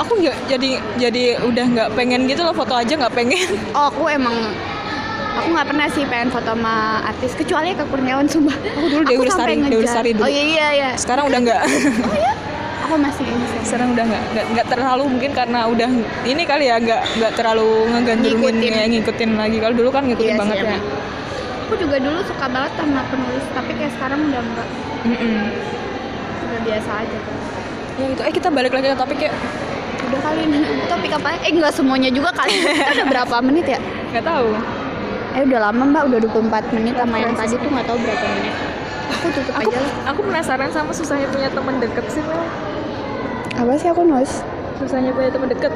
[0.00, 3.48] Aku nggak jadi jadi udah nggak pengen gitu loh foto aja nggak pengen.
[3.76, 4.32] Oh aku emang
[5.40, 9.26] Aku nggak pernah sih pengen foto sama artis Kecuali Eka Kurniawan sumpah Aku dulu Dewi
[9.26, 9.82] sampai Lestari, Dewi.
[9.82, 10.22] Lestari dulu.
[10.22, 11.60] Oh iya iya iya Sekarang udah nggak.
[12.02, 12.32] Oh iya
[12.82, 15.88] Aku masih ini sih Sekarang udah nggak nggak nggak terlalu mungkin karena udah
[16.24, 18.72] ini kali ya nggak nggak terlalu ngegandrungin Ngikutin.
[18.74, 19.56] ya, ngikutin lagi.
[19.58, 20.64] Kalau dulu kan ngikutin Iya sih, banget ya.
[20.66, 20.82] emang.
[21.62, 24.68] Aku juga dulu suka banget sama penulis Tapi kayak sekarang udah enggak
[25.00, 25.38] Mm-mm.
[26.42, 27.18] Udah biasa aja
[27.94, 28.20] Ya gitu.
[28.20, 29.32] Eh kita balik lagi ke topik ya.
[30.02, 31.28] Udah kali ini topik apa?
[31.38, 33.78] Eh enggak semuanya juga kali Kita udah berapa menit ya?
[34.10, 34.48] Nggak tahu.
[35.30, 38.54] Eh udah lama mbak, udah 24 menit sama yang tadi tuh nggak tahu berapa menit
[39.10, 42.42] Aku tutup Aku aja lah aku penasaran sama susahnya punya teman deket sih Mel.
[43.56, 44.32] Apa sih aku nulis?
[44.78, 45.72] Susahnya punya teman deket.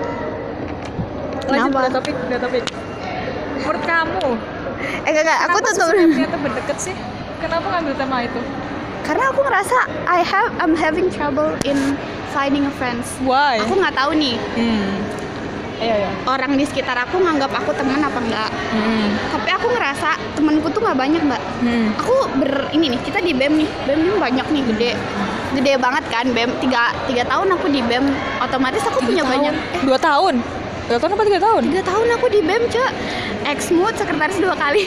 [1.45, 1.79] Lanjut Kenapa?
[1.79, 2.65] udah topik, udah topik.
[3.55, 4.27] Menurut kamu,
[5.05, 6.95] Eh enggak, enggak, aku Kenapa tutup susahnya punya teman deket sih?
[7.39, 8.41] Kenapa ngambil tema itu?
[9.05, 9.77] Karena aku ngerasa
[10.09, 11.77] I have I'm having trouble in
[12.33, 13.61] finding a friends Why?
[13.61, 14.97] Aku nggak tahu nih Hmm.
[15.79, 16.11] Iya ya.
[16.25, 19.11] orang di sekitar aku nganggap aku temen apa enggak Hmm.
[19.31, 21.95] Tapi aku ngerasa temenku tuh nggak banyak mbak Hmm.
[21.97, 24.93] Aku ber ini nih, kita di BEM nih BEM ini banyak nih, gede
[25.55, 28.03] Gede banget kan BEM, tiga, tiga tahun aku di BEM
[28.41, 30.64] Otomatis aku punya banyak Eh, Dua tahun.
[30.85, 31.63] Dua tahun apa tiga tahun?
[31.65, 32.93] tiga tahun aku di BEM cek
[33.45, 34.85] Ex-mood sekretaris dua kali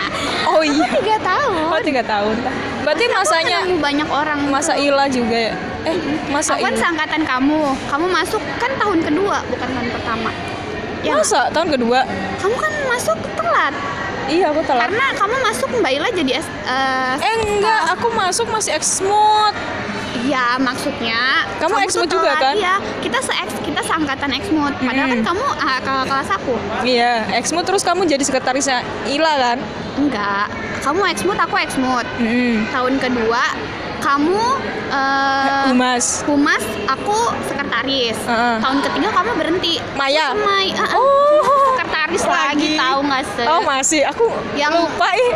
[0.50, 0.86] Oh iya.
[0.94, 2.34] tiga tahun Oh tiga tahun.
[2.80, 5.52] Berarti Aku masanya ketemu banyak orang masa Ila juga ya?
[5.84, 5.96] Eh
[6.30, 10.30] masa Aku kan seangkatan kamu Kamu masuk kan tahun kedua bukan tahun pertama
[11.02, 11.98] Ya Masa tahun kedua?
[12.38, 13.74] kamu kan masuk telat
[14.30, 14.86] Iya aku telat.
[14.86, 19.54] Karena kamu masuk Mbak Ila jadi S, eh, Eh enggak, aku masuk masih Exmod.
[20.22, 22.54] Ya maksudnya Kamu tuh Exmod juga, kan?
[22.54, 25.26] Iya kita se kita seangkatan Exmod Padahal kan Mm-mm.
[25.26, 29.58] kamu ah, kakak kelas aku Iya, Exmod terus kamu jadi sekretarisnya Ila kan?
[29.96, 30.46] Enggak
[30.80, 32.64] kamu eksmut aku eksmut Mm-mm.
[32.68, 33.44] tahun kedua
[34.00, 34.40] kamu
[34.88, 36.24] eh, Humas.
[36.24, 37.12] humas aku
[37.44, 38.56] sekretaris Heeh.
[38.58, 40.32] tahun ketiga kamu berhenti Maya.
[40.90, 41.44] Oh.
[41.70, 42.72] sekretaris lagi, lagi.
[42.76, 45.30] tahu nggak sih Oh masih, aku Yang- lupa ih.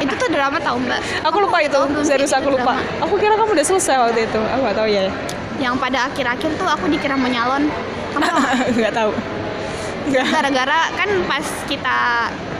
[0.00, 2.76] itu drama tahu mbak aku lupa itu, serius aku lupa.
[2.76, 3.02] drama?
[3.02, 4.36] Aku kira kamu udah selesai waktu itu.
[4.38, 5.08] Aku nggak tahu ya.
[5.56, 7.72] yang pada akhir-akhir tuh aku dikira mau nyalon
[8.12, 8.28] kamu
[8.76, 8.92] nggak?
[8.92, 9.10] Tahu.
[10.06, 11.96] Gara-gara kan pas kita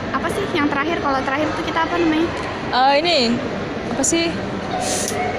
[0.09, 2.27] apa sih yang terakhir kalau terakhir tuh kita apa namanya
[2.67, 3.17] Eh, ini
[3.87, 4.27] apa sih?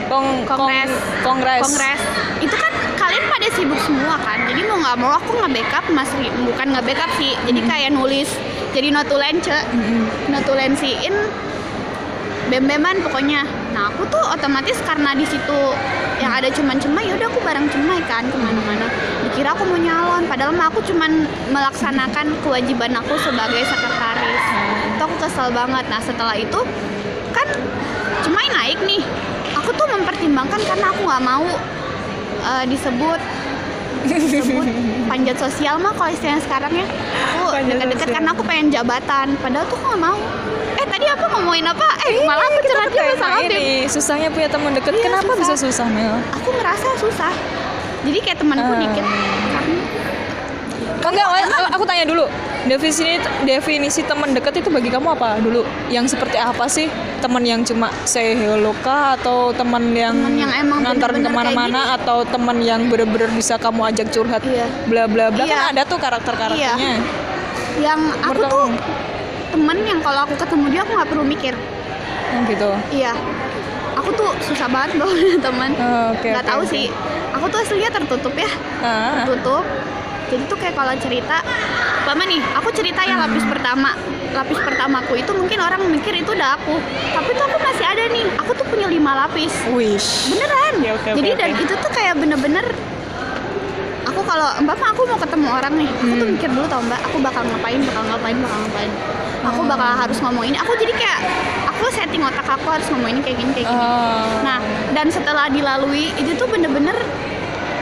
[0.09, 0.89] Kong, Kongres.
[1.20, 1.62] Kong- kongres.
[1.62, 2.01] kongres
[2.39, 6.09] itu kan kalian pada sibuk semua kan jadi mau nggak mau aku nggak backup mas
[6.43, 8.30] bukan nggak backup sih jadi kayak nulis
[8.70, 10.09] jadi notulence Mm-mm.
[10.32, 11.12] notulensiin
[12.49, 13.44] bem-beman pokoknya.
[13.76, 15.61] Nah aku tuh otomatis karena di situ
[16.18, 18.88] yang ada cuman cemai ya udah aku bareng cemai kan ke mana-mana.
[19.28, 24.44] Dikira aku mau nyalon padahal mah aku cuman melaksanakan kewajiban aku sebagai sekretaris.
[24.96, 25.84] Itu aku kesel banget.
[25.86, 26.61] Nah setelah itu
[27.30, 27.46] kan
[28.24, 29.05] cemai naik nih.
[29.55, 31.46] Aku tuh mempertimbangkan karena aku nggak mau
[32.42, 33.20] eh, disebut
[34.09, 34.64] disebut
[35.11, 36.86] panjat sosial mah kalau istilahnya sekarang ya.
[37.36, 40.18] Aku deket-deket karena aku pengen jabatan padahal tuh aku nggak mau
[41.09, 44.93] tadi apa ngomongin apa eh malah aku curhatnya tema masalah ini susahnya punya teman deket.
[44.93, 45.41] Iya, Kenapa susah.
[45.41, 46.15] bisa susah Mel?
[46.31, 47.33] aku ngerasa susah
[48.05, 48.79] jadi kayak temanku Ah.
[48.79, 49.77] dikit karena
[50.99, 52.25] Oh, enggak, aku- aku tanya dulu.
[52.67, 55.65] Definisi definisi teman dekat itu bagi kamu apa dulu?
[55.89, 56.85] Yang seperti apa sih?
[57.17, 61.97] Teman yang cuma say hello kah atau teman yang, Teman yang emang kayak ke mana-mana
[61.97, 64.69] atau teman yang bener-bener bisa kamu ajak curhat Iya.
[64.85, 65.55] bla bla bla Iya.
[65.57, 66.75] kan ada tuh karakter-katernya.
[67.79, 68.77] yang aku Menurut tuh kamu?
[69.49, 71.55] Temen yang kalau aku ketemu dia aku nggak perlu mikir.
[72.28, 72.70] Oh, gitu.
[72.90, 73.12] iya.
[73.96, 76.28] Aku tuh susah banget loh teman Oh, Oke.
[76.28, 76.70] nggak oke, tahu oke.
[76.70, 76.86] sih.
[77.30, 78.51] Aku tuh aslinya tertutup ya.
[78.80, 79.64] Ah, tutup
[80.28, 81.40] jadi tuh kayak kalau cerita
[82.05, 83.92] Lama nih aku cerita ya lapis pertama.
[84.32, 86.80] Lapis pertamaku itu mungkin orang mikir itu udah aku.
[87.12, 88.24] Tapi tuh aku masih ada nih.
[88.38, 89.53] Aku tuh punya lima lapis.
[89.68, 90.32] Wish.
[90.32, 90.80] beneran.
[90.80, 91.36] Ya, oke, jadi oke.
[91.36, 92.64] dan itu tuh kayak bener-bener
[94.05, 95.88] aku kalau mbak aku mau ketemu orang nih.
[95.90, 96.32] Aku tuh Hmm.
[96.32, 98.90] mikir dulu tau mbak aku bakal ngapain bakal ngapain bakal ngapain
[99.41, 101.20] aku bakal harus ngomong ini aku jadi kayak
[101.68, 104.43] aku setting otak aku harus ngomong ini kayak gini kayak gini Oh.
[104.43, 104.59] Nah,
[104.93, 106.95] dan setelah dilalui itu tuh bener-bener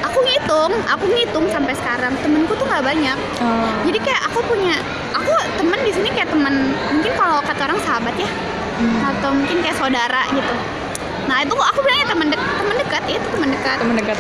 [0.03, 3.19] aku ngitung, aku ngitung sampai sekarang temenku tuh nggak banyak.
[3.41, 3.69] Oh.
[3.85, 4.77] Jadi kayak aku punya,
[5.13, 6.55] aku temen di sini kayak temen
[6.91, 8.29] mungkin kalau kata orang sahabat ya,
[8.77, 9.01] Hmm.
[9.09, 10.55] atau mungkin kayak saudara gitu.
[11.25, 13.77] Nah itu aku bilangnya temen dek, temen dekat, ya itu temen dekat.
[13.81, 14.19] teman dekat.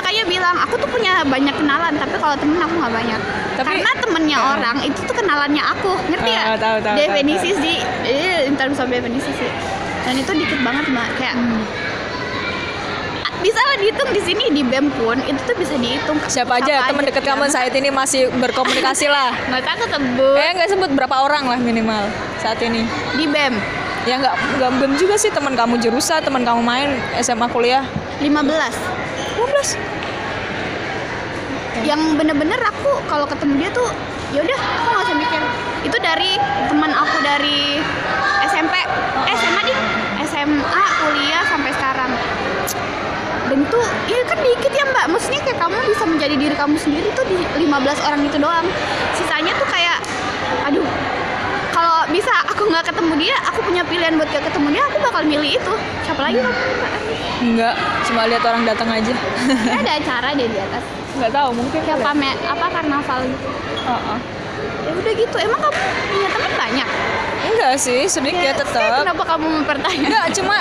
[0.00, 3.20] Makanya bilang aku tuh punya banyak kenalan, tapi kalau temen aku nggak banyak.
[3.52, 4.48] Tapi- Karena temennya Ya.
[4.50, 6.42] orang itu tuh kenalannya aku, ngerti ya?
[6.42, 9.50] Ah, tahu, tahu, definisi sih, eh, in terms of definisi sih.
[10.00, 11.60] Dan itu dikit banget mbak, kayak Hmm.
[13.40, 17.00] bisa lah dihitung di sini di BEM pun itu tuh bisa dihitung Siapa aja teman
[17.02, 19.32] dekat kamu saat ini masih berkomunikasi lah.
[19.48, 22.04] nggak aku sebut Eh nggak sebut berapa orang lah minimal
[22.36, 22.84] saat ini.
[23.16, 23.56] di BEM
[24.04, 27.84] Ya nggak nggak belum juga sih teman kamu jurusan, teman kamu main SMA kuliah.
[28.18, 28.99] 15
[29.60, 29.76] 15.
[31.84, 33.88] yang bener-bener aku kalau ketemu dia tuh
[34.32, 35.42] ya udah aku nggak usah mikir.
[35.84, 37.80] Itu dari teman aku dari
[38.48, 38.74] SMP
[39.28, 39.74] eh, SMA di
[40.24, 42.10] SMA kuliah sampai sekarang.
[43.52, 45.06] Dan itu ya kan dikit ya mbak.
[45.12, 48.64] Maksudnya kayak kamu bisa menjadi diri kamu sendiri tuh di 15 orang itu doang.
[49.16, 50.00] Sisanya tuh kayak
[50.72, 50.84] aduh
[51.90, 55.22] kalau bisa aku nggak ketemu dia aku punya pilihan buat gak ketemu dia aku bakal
[55.26, 56.54] milih itu siapa lagi kamu
[57.40, 57.72] Enggak,
[58.04, 59.16] cuma lihat orang datang aja.
[59.16, 60.84] Kayaknya ada acara deh di atas
[61.16, 62.06] Nggak tahu, mungkin kayak kali.
[62.06, 63.48] pame apa karnaval gitu
[63.80, 64.18] Heeh.
[64.80, 66.88] ya udah gitu emang kamu punya teman banyak
[67.42, 69.00] Enggak sih, sedikit Ya, tetap.
[69.00, 70.56] kenapa kamu mempertanyakan Enggak, cuma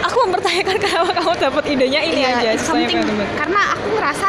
[0.00, 2.50] aku mempertanyakan kenapa kamu dapat idenya ini Iya, aja.
[2.56, 3.02] something
[3.34, 4.28] karena aku ngerasa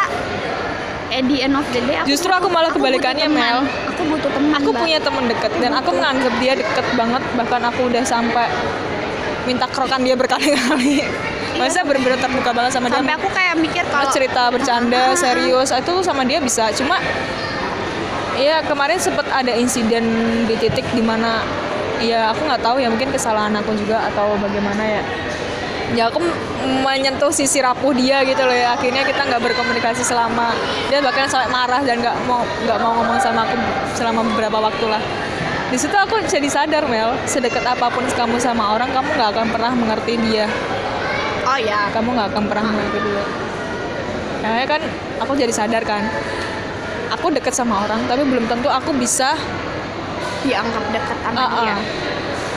[1.13, 3.27] at the end of the day aku Justru aku malah butuh kebalikannya.
[3.29, 3.61] Mel.
[3.93, 7.81] aku butuh teman Aku punya teman deket dan aku menganggap dia deket banget bahkan aku
[7.87, 8.47] udah sampai
[9.45, 11.05] minta krokan dia berkali-kali.
[11.53, 12.97] Masa bener-bener terbuka banget sama dia.
[12.97, 16.97] sampai aku kayak mikir Kalau cerita bercanda serius itu sama dia bisa cuma
[18.33, 20.05] ya kemarin sempet ada insiden
[20.49, 21.45] di titik di mana
[22.01, 25.03] ya aku nggak tahu ya mungkin kesalahan aku juga atau bagaimana ya
[25.93, 26.19] ya aku
[26.83, 28.73] menyentuh sisi rapuh dia gitu loh ya.
[28.73, 30.53] Akhirnya kita nggak berkomunikasi selama
[30.89, 33.55] dia bahkan sampai marah dan nggak mau nggak mau ngomong sama aku
[33.93, 35.01] selama beberapa waktu lah.
[35.69, 37.17] Di situ aku jadi sadar Mel.
[37.25, 40.45] Sedekat apa pun kamu sama orang kamu nggak akan pernah mengerti dia.
[41.45, 43.23] Oh ya kamu nggak akan pernah mengerti dia.
[44.43, 44.81] Kayaknya kan
[45.23, 46.03] aku jadi sadar kan.
[47.13, 49.37] Aku deket sama orang tapi belum tentu aku bisa
[50.43, 51.71] dianggap dekat sama Ah, dia.
[51.71, 51.79] ah.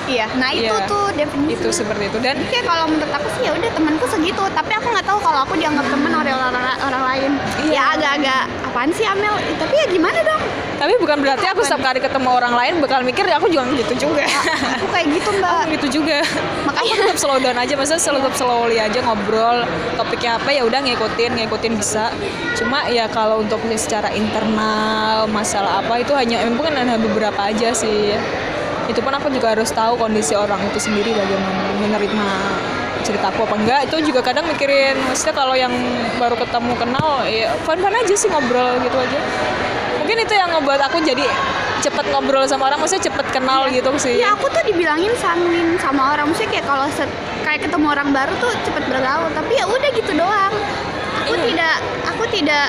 [0.06, 0.26] Iya.
[0.34, 0.86] Nah itu Iya.
[0.86, 1.54] tuh definisi.
[1.56, 2.18] Itu seperti itu.
[2.18, 4.42] Dan kayak kalau menurut aku sih ya udah temanku segitu.
[4.48, 7.30] Tapi aku nggak tahu kalau aku dianggap teman oleh orang, orang lain.
[7.62, 7.72] Iya.
[7.72, 9.34] ya agak-agak apaan sih Amel?
[9.38, 10.42] Eh, tapi ya gimana dong?
[10.76, 13.94] Tapi bukan berarti aku setiap kali ketemu orang lain bakal mikir ya aku juga gitu
[14.08, 14.28] juga.
[14.76, 15.64] Aku kayak gitu mbak.
[15.64, 16.20] Aku gitu juga.
[16.68, 17.72] Makanya- aku tetap slow down aja.
[17.74, 19.64] Maksudnya slow tetap slowly aja ngobrol.
[19.96, 22.12] Topiknya apa ya udah ngikutin ngikutin bisa.
[22.54, 28.12] Cuma ya kalau untuk secara internal masalah apa itu hanya mungkin hanya beberapa aja sih
[28.86, 31.60] itu pun aku juga harus tahu kondisi orang itu sendiri bagaimana.
[31.82, 32.28] Menerima
[33.02, 35.70] cerita aku apa enggak itu juga kadang mikirin maksudnya kalau yang
[36.18, 39.18] baru ketemu kenal ya fun fun aja sih ngobrol gitu aja.
[40.02, 41.26] Mungkin itu yang ngebuat aku jadi
[41.82, 44.18] cepet ngobrol sama orang maksudnya cepet kenal gitu sih.
[44.18, 46.30] Ya aku tuh dibilangin sanguin sama orang.
[46.30, 46.86] Maksudnya kayak kalau
[47.46, 49.30] kayak ketemu orang baru tuh cepet bergaul.
[49.34, 50.54] Tapi ya udah gitu doang.
[51.26, 51.42] Aku Iya.
[51.50, 51.74] tidak
[52.06, 52.66] aku tidak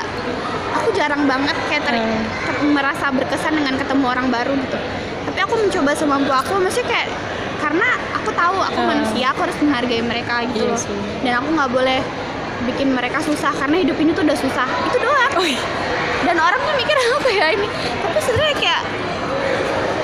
[0.74, 2.22] aku jarang banget kayak ter- Hmm.
[2.45, 4.78] ter- merasa berkesan dengan ketemu orang baru gitu
[5.47, 7.07] aku mencoba semampu aku maksudnya kayak
[7.57, 8.89] karena aku tahu aku Hmm.
[8.89, 10.97] manusia aku harus menghargai mereka gitu Iya loh sih.
[11.23, 11.99] dan aku nggak boleh
[12.59, 15.61] bikin mereka susah karena hidup ini tuh udah susah itu doang Oh, iya.
[16.21, 17.67] dan orang tuh mikir apa ya ini
[17.97, 18.81] tapi sebenarnya kayak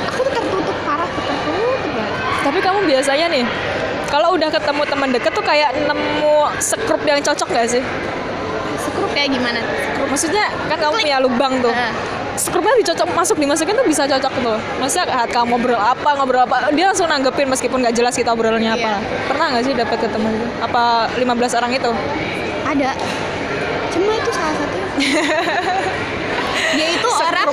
[0.05, 1.51] aku tuh tertutup parah tertutup
[1.91, 3.45] banget Tapi kamu biasanya nih,
[4.05, 7.83] kalau udah ketemu teman deket tuh kayak nemu sekrup yang cocok gak sih?
[8.77, 9.63] sekrup kayak gimana?
[9.63, 10.07] Sekrup.
[10.09, 11.71] Maksudnya kan kamu punya lubang tuh.
[11.71, 11.91] Eh,
[12.33, 14.57] Sekrupnya dicocok masuk dimasukin tuh bisa cocok tuh.
[14.77, 18.73] Maksudnya saat kamu ngobrol apa ngobrol apa dia langsung nanggepin meskipun nggak jelas kita obrolannya
[18.73, 18.89] apa.
[18.89, 18.97] Iya.
[19.25, 20.45] Pernah nggak sih dapat ketemu gitu?
[20.59, 21.91] Apa 15 orang itu?
[22.63, 22.89] ada
[23.91, 25.21] cuma itu salah satunya
[26.73, 27.47] dia itu orang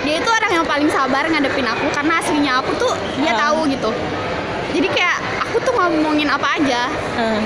[0.00, 3.50] dia itu orang yang paling sabar ngadepin aku karena aslinya aku tuh dia Ah.
[3.50, 3.90] tahu gitu
[4.72, 7.40] jadi kayak aku tuh ngomongin apa aja Eh.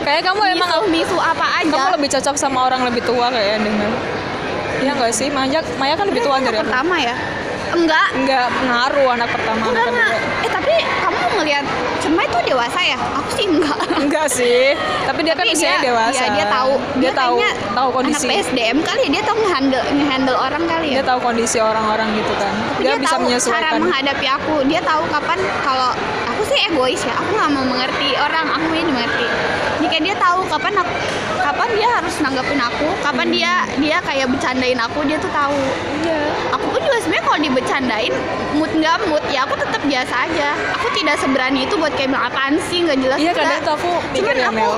[0.00, 3.58] Kayak kamu emang misu misu apa aja kamu lebih cocok sama orang lebih tua kayak
[3.58, 3.90] dengar.
[4.76, 5.28] Iya nggak sih?
[5.32, 7.14] Maya, Maya kan lebih tua Anak dari pertama ya
[7.66, 10.44] enggak Nggak pengaruh anak pertama anak enggak enggak kedua.
[10.46, 11.64] eh tapi kamu ngelihat
[12.06, 14.76] cema itu dewasa ya aku sih enggak Enggak sih,
[15.08, 16.14] tapi dia kan Tapi usianya dewasa.
[16.14, 16.72] Iya, dia tahu.
[17.00, 18.26] Dia, tahu kayaknya tahu kondisi.
[18.28, 20.94] Anak PSDM kali ya, dia tahu ngehandle ngehandle orang kali ya.
[21.00, 22.54] Dia tahu kondisi orang-orang gitu kan.
[22.54, 23.80] Tapi dia, bisa tahu cara menyesuaikan.
[23.80, 24.54] menghadapi aku.
[24.68, 25.90] Dia tahu kapan kalau
[26.28, 27.14] aku sih egois ya.
[27.18, 29.26] Aku nggak mau mengerti orang, aku mau dimengerti.
[29.76, 30.94] Jadi kayak dia tahu kapan aku,
[31.40, 35.56] kapan dia harus nanggepin aku, kapan dia dia kayak bercandain aku, dia tuh tahu.
[36.04, 36.20] Iya.
[36.52, 38.14] Aku pun juga sebenarnya kalau dibercandain
[38.56, 40.48] mood nggak mood ya aku tetap biasa aja.
[40.80, 43.18] Aku tidak seberani itu buat kayak bilang apaan sih nggak jelas.
[43.18, 44.76] Iya kadang tuh aku mikir ya Mel.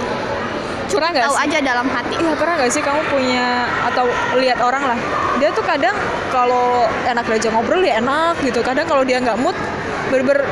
[0.88, 1.44] Pernah nggak tahu sih?
[1.44, 2.14] aja dalam hati.
[2.16, 4.08] Iya pernah gak sih kamu punya atau
[4.40, 4.98] lihat orang lah
[5.38, 5.94] dia tuh kadang
[6.34, 9.54] kalau enak diajak ngobrol ya enak gitu kadang kalau dia nggak mood
[10.10, 10.42] berber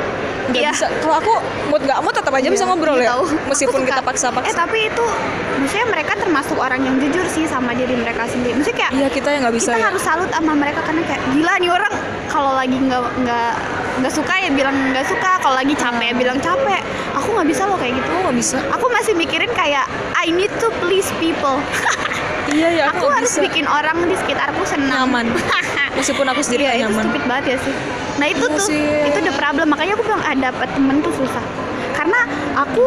[0.46, 0.70] nggak Iya.
[0.70, 1.32] bisa kalau aku
[1.68, 3.24] mood nggak mood tetap aja bisa ngobrol Iya ya tahu.
[3.46, 5.06] meskipun kita paksa-paksa Eh tapi itu
[5.56, 8.54] maksudnya mereka termasuk orang yang jujur sih sama diri mereka sendiri.
[8.54, 11.22] Maksudnya kayak iya kita yang nggak bisa kita ya harus salut sama mereka karena kayak
[11.32, 11.92] gila nih orang
[12.26, 13.52] kalau lagi nggak nggak
[13.96, 16.82] nggak suka ya bilang nggak suka, kalau lagi capek ya bilang capek.
[17.16, 18.06] Aku nggak bisa loh kayak gitu.
[18.06, 21.56] aku nggak bisa Aku masih mikirin kayak I need to please people.
[22.46, 25.08] iya ya aku aku harus bisa bikin orang di sekitarku senang.
[25.08, 25.26] Nyaman.
[25.96, 27.74] meskipun aku sendiri Iya itu nyaman stupid banget ya sih.
[28.16, 28.82] Nah itu Iya tuh sih.
[29.08, 31.44] itu the problem makanya aku bilang ah dapat temen tuh susah.
[31.96, 32.20] Karena
[32.54, 32.84] aku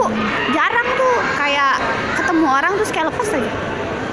[0.53, 1.81] jarang tuh kayak
[2.13, 3.51] ketemu orang terus kayak lepas aja.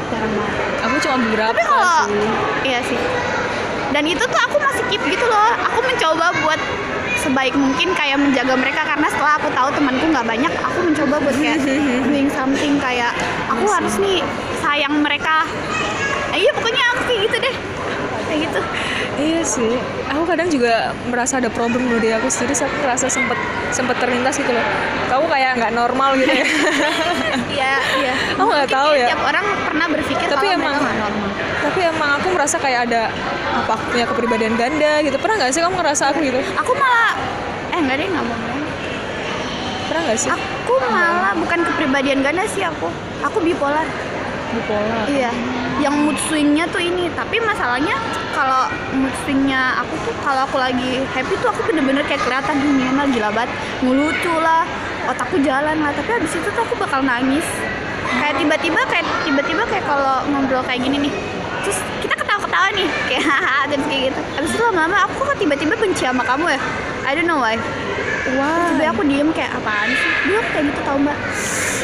[0.09, 0.55] Jarang banget.
[0.87, 2.29] aku cuma beberapa Tapi kalau sih
[2.65, 2.99] iya sih.
[3.93, 5.53] Dan itu tuh aku masih keep gitu loh.
[5.71, 6.61] Aku mencoba buat
[7.17, 11.37] sebaik mungkin kayak menjaga mereka karena setelah aku tahu temanku nggak banyak, aku mencoba buat
[11.37, 11.59] kayak
[12.07, 13.11] doing something kayak
[13.51, 14.23] aku harus nih
[14.63, 15.43] sayang mereka.
[16.35, 17.57] Eh, iya pokoknya aku kayak gitu deh.
[18.27, 18.61] Kayak gitu.
[19.17, 19.73] Iya sih,
[20.07, 20.75] aku kadang juga
[21.07, 22.53] merasa ada problem loh di aku sendiri.
[22.53, 23.39] Saya merasa sempet
[23.71, 24.67] sempet terlintas gitu loh.
[25.07, 26.47] Kamu kayak nggak normal gitu ya.
[27.57, 28.15] Iya, iya.
[28.37, 29.09] Aku nggak tahu ya.
[29.09, 31.29] Tiap orang pernah berpikir Tapi kalau emang- nggak normal.
[31.57, 33.03] Tapi emang aku merasa kayak ada
[33.57, 35.17] apa aku punya kepribadian ganda gitu.
[35.17, 36.41] Pernah nggak sih kamu ngerasa aku gitu?
[36.55, 37.13] Aku malah
[37.73, 38.39] eh enggak deh nggak mau.
[39.87, 40.29] Pernah nggak sih?
[40.29, 42.93] Aku malah bukan kepribadian ganda sih aku.
[43.25, 43.87] Aku bipolar.
[44.57, 45.05] Bipolar.
[45.09, 45.31] Iya.
[45.85, 47.13] Yang mood swingnya tuh ini.
[47.13, 47.97] Tapi masalahnya
[48.33, 52.89] kalau mood swingnya aku tuh kalau aku lagi happy tuh aku bener-bener kayak kelihatan dunia
[52.97, 53.53] mah gila banget.
[53.85, 54.65] Ngelucu lah,
[55.13, 55.93] otakku jalan lah.
[55.93, 57.45] Tapi abis itu tuh aku bakal nangis.
[58.17, 61.13] Kayak tiba-tiba kayak tiba-tiba kayak kalau ngobrol kayak gini nih.
[61.67, 64.21] Terus kita ketawa-ketawa nih kayak haha terus kayak gitu.
[64.41, 66.61] Abis itu lama-lama aku kok tiba-tiba benci sama kamu ya.
[67.05, 67.61] I don't know why.
[68.35, 68.75] Wah.
[68.75, 70.11] Tiba aku diem kayak apaan sih?
[70.27, 71.17] Aku kayak gitu tau mbak.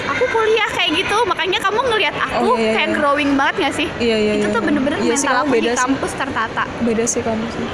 [0.02, 2.96] Aku kuliah kayak gitu, makanya kamu ngelihat aku Oh, iya, iya, kayak iya.
[2.98, 3.88] growing banget gak sih?
[3.96, 4.54] Iya iya itu iya.
[4.54, 5.80] tuh bener-bener iya sih, mental kamu aku beda di sih.
[5.80, 6.64] kampus tertata.
[6.82, 7.66] Beda sih kamu sih.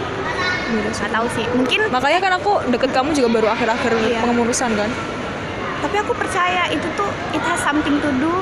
[0.69, 1.01] Beda sih.
[1.03, 1.81] Gak tahu sih, mungkin.
[1.89, 4.21] Makanya kan aku deket kamu juga baru akhir-akhir Iya.
[4.23, 4.91] pengemurusan kan.
[5.79, 8.33] Tapi aku percaya itu tuh it has something to do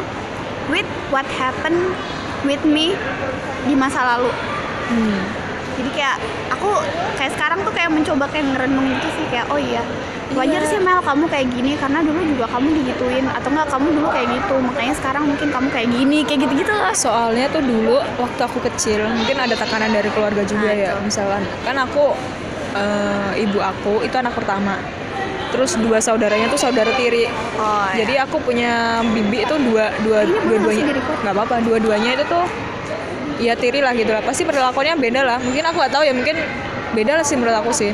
[0.67, 1.95] with what happened
[2.43, 2.99] with me
[3.65, 4.31] di masa lalu.
[4.89, 5.21] Hmm.
[5.77, 6.17] Jadi kayak
[6.49, 6.73] aku
[7.15, 9.85] kayak sekarang tuh kayak mencoba kayak ngerenung gitu sih kayak oh iya
[10.35, 10.69] wajar Iya.
[10.69, 13.27] sih Mel kamu kayak gini karena dulu juga kamu digituin.
[13.31, 14.55] Atau enggak kamu dulu kayak gitu.
[14.59, 16.91] Makanya sekarang mungkin kamu kayak gini kayak gitu gitu lah.
[16.91, 20.91] Soalnya tuh dulu waktu aku kecil mungkin ada tekanan dari keluarga juga Nah, ya.
[20.93, 21.01] Itu.
[21.05, 22.05] misalkan kan aku
[22.75, 24.83] eh, ibu aku itu anak pertama.
[25.47, 27.31] Terus dua saudaranya tuh saudara tiri.
[27.57, 30.85] Oh jadi aku punya bibi itu dua dua Ini dua duanya
[31.23, 32.45] nggak apa-apa dua duanya itu tuh
[33.39, 34.21] ya tiri lah gitu lah.
[34.21, 35.39] Pasti perilakunya beda lah.
[35.39, 36.37] Mungkin aku nggak tahu ya mungkin
[36.95, 37.91] beda lah sih menurut aku sih.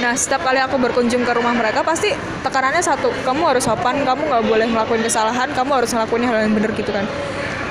[0.00, 4.22] Nah setiap kali aku berkunjung ke rumah mereka pasti tekanannya satu kamu harus sopan kamu
[4.30, 7.04] nggak boleh ngelakuin kesalahan kamu harus ngelakuin hal yang benar gitu kan.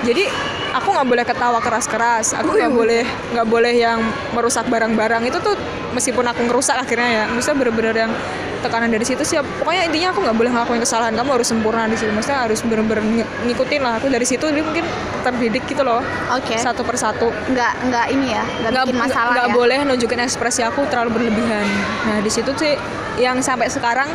[0.05, 0.29] Jadi
[0.73, 2.37] aku nggak boleh ketawa keras-keras.
[2.37, 3.03] Aku nggak boleh
[3.33, 3.99] nggak boleh yang
[4.33, 5.25] merusak barang-barang.
[5.25, 5.55] Itu tuh
[5.93, 8.11] meskipun aku ngerusak akhirnya ya maksudnya bener-bener yang
[8.59, 9.39] tekanan dari situ sih.
[9.39, 11.13] Ya, pokoknya intinya aku nggak boleh ngelakuin kesalahan.
[11.15, 12.11] Kamu harus sempurna di situ.
[12.11, 14.45] Maksudnya harus bener-bener ng- ngikutin lah aku dari situ.
[14.51, 14.85] Dia mungkin
[15.19, 16.55] terdidik gitu loh oke.
[16.59, 17.31] satu persatu.
[17.51, 19.55] Nggak nggak ini ya nggak nggak bikin masalah nggak ya?
[19.55, 21.65] boleh nunjukin ekspresi aku terlalu berlebihan.
[22.07, 22.75] Nah di situ sih
[23.19, 24.07] yang sampai sekarang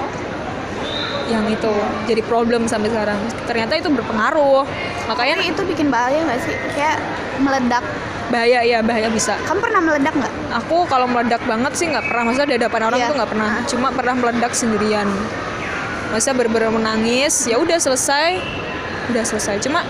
[1.27, 1.73] yang itu
[2.05, 3.17] jadi problem sampai sekarang.
[3.49, 4.65] Ternyata itu berpengaruh.
[5.09, 6.55] Makanya Tapi itu bikin bahaya nggak sih?
[6.77, 6.99] Kayak
[7.41, 7.85] meledak.
[8.33, 9.37] Bahaya ya bahaya bisa.
[9.45, 10.33] Kamu pernah meledak nggak?
[10.65, 12.23] Aku kalau meledak banget sih nggak pernah.
[12.29, 13.09] Maksudnya di hadapan orang Iya.
[13.09, 13.49] tuh nggak pernah.
[13.51, 13.65] Ah.
[13.69, 15.09] cuma pernah meledak sendirian.
[16.13, 18.39] Masa bener-bener menangis ya udah selesai.
[19.13, 19.61] Udah selesai.
[19.61, 19.83] Cuma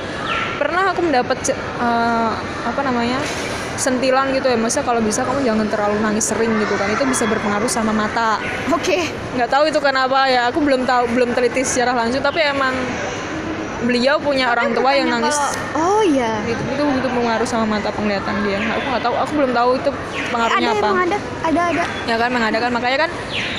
[0.57, 2.33] pernah aku mendapat eh,
[2.65, 3.19] apa namanya
[3.77, 4.57] sentilan gitu ya.
[4.57, 6.89] Masa kalau bisa kamu jangan terlalu nangis sering gitu kan.
[6.89, 8.39] Itu bisa berpengaruh sama mata.
[8.71, 9.07] Oke.
[9.35, 10.49] Nggak tahu itu kenapa ya.
[10.49, 12.73] Aku belum tahu belum teliti secara langsung tapi emang
[13.85, 15.37] beliau punya orang tua yang nangis.
[15.37, 16.41] kalau- oh iya.
[16.43, 18.59] Itu itu itu mengaruh sama mata penglihatan dia.
[18.75, 19.15] Aku nggak tahu.
[19.19, 19.91] Aku belum tahu itu
[20.33, 20.89] pengaruhnya ada apa.
[20.97, 21.19] ada.
[21.45, 21.85] Ada ada.
[22.07, 23.11] Ya kan mengadakan makanya kan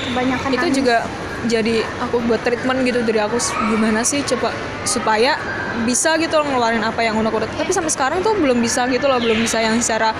[0.05, 0.76] kebanyakan itu nangis.
[0.76, 0.97] juga
[1.46, 3.38] jadi aku buat treatment gitu dari aku
[3.72, 4.52] gimana sih coba
[4.84, 5.38] supaya
[5.84, 9.20] bisa gitu loh ngeluarin apa yang unek-unek tapi sampai sekarang tuh belum bisa gitu loh
[9.20, 10.12] belum bisa yang secara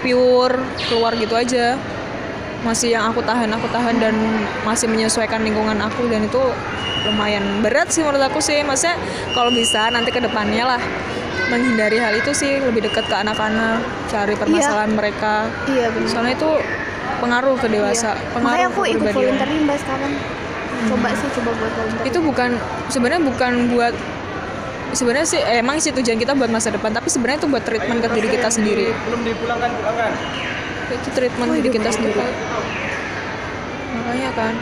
[0.00, 0.56] pure
[0.88, 1.74] keluar gitu aja.
[2.58, 4.14] Masih yang aku tahan aku tahan dan
[4.66, 6.42] masih menyesuaikan lingkungan aku dan itu
[7.06, 8.66] lumayan berat sih menurut aku sih.
[8.66, 8.98] Maksudnya
[9.30, 10.80] kalau bisa nanti ke depannya lah
[11.48, 15.46] menghindari hal itu sih lebih dekat ke anak-anak cari permasalahan mereka.
[15.70, 16.50] Iya benar soalnya itu
[17.18, 18.22] pengaruh ke dewasa Iya.
[18.30, 20.12] pengaruh makanya aku ikut volunteering mbak sekarang
[20.86, 22.50] coba sih coba buat volunteering itu bukan
[22.86, 23.94] sebenarnya bukan buat
[24.88, 27.98] sebenarnya sih eh, emang sih tujuan kita buat masa depan tapi sebenarnya itu buat treatment
[28.00, 28.88] ke diri kita sendiri.
[29.04, 30.10] Belum dipulangkan pulangkan.
[30.88, 32.22] Itu treatment diri kita sendiri.
[33.88, 34.54] makanya kan.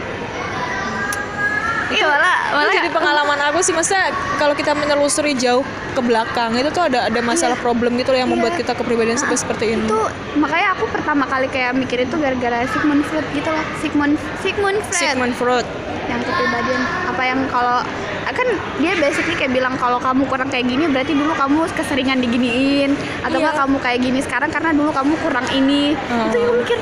[1.87, 4.11] Iya malah itu malah jadi pengalaman aku sih maksudnya
[4.43, 5.63] kalau kita menelusuri jauh
[5.95, 8.67] ke belakang itu tuh ada ada masalah problem gitu loh yang membuat Iya.
[8.67, 9.87] kita kepribadian seperti seperti ini.
[9.87, 10.01] itu
[10.35, 13.65] makanya aku pertama kali kayak mikir itu gara-gara Sigmund Freud gitu loh.
[13.79, 14.99] Sigmund Sigmund Freud.
[14.99, 15.67] Sigmund Freud
[16.07, 16.83] yang kepribadian.
[17.07, 17.79] Apa yang kalau
[18.27, 22.93] kan dia basically kayak bilang kalau kamu kurang kayak gini berarti dulu kamu keseringan diginiin.
[23.25, 23.49] Atau Iya.
[23.49, 25.97] enggak kamu kayak gini sekarang karena dulu kamu kurang ini.
[25.97, 26.29] Hmm.
[26.29, 26.79] itu aku mikir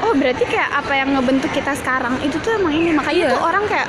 [0.00, 2.90] oh berarti kayak apa yang ngebentuk kita sekarang itu tuh emang ini.
[2.92, 3.30] Makanya Iya.
[3.32, 3.88] tuh orang kayak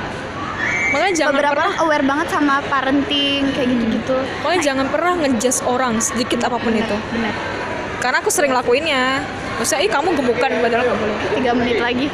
[0.92, 4.16] makanya jangan beberapa pernah orang aware banget sama parenting kayak gitu-gitu.
[4.40, 6.96] Makanya jangan pernah ngejudge orang sedikit apa pun itu.
[7.12, 7.34] benar.
[8.00, 9.20] Karena aku sering lakuinnya.
[9.60, 11.16] Maksudnya ih kamu gemukan padahal nggak boleh.
[11.36, 12.06] Tiga menit lagi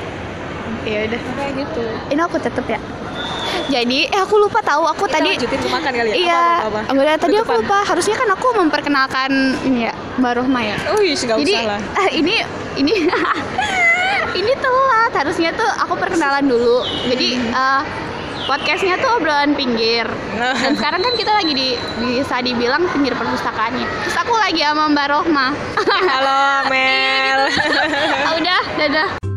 [0.85, 2.81] ya udah kayak gitu ini aku tetep ya
[3.69, 6.79] jadi eh aku lupa tahu aku Kita tadi lanjutin makan kali ya Iya, apa, apa,
[6.89, 7.17] apa.
[7.19, 7.77] tadi aku lupa.
[7.85, 9.31] Harusnya kan aku memperkenalkan
[9.65, 10.77] ini ya, Mbak Rohma ya.
[10.93, 12.35] oh iya nggak Jadi usah lah eh, ini
[12.77, 12.93] ini
[14.41, 15.13] ini telat.
[15.13, 16.85] Harusnya tuh aku perkenalan dulu.
[17.09, 17.83] Jadi eh,
[18.47, 20.07] podcastnya tuh obrolan pinggir.
[20.65, 21.69] Dan sekarang kan kita lagi di
[22.01, 23.85] bisa dibilang pinggir perpustakaannya.
[24.07, 25.47] Terus aku lagi sama Mbak Rohma.
[25.89, 27.41] halo Mel
[28.25, 29.28] Ah, udah, dadah.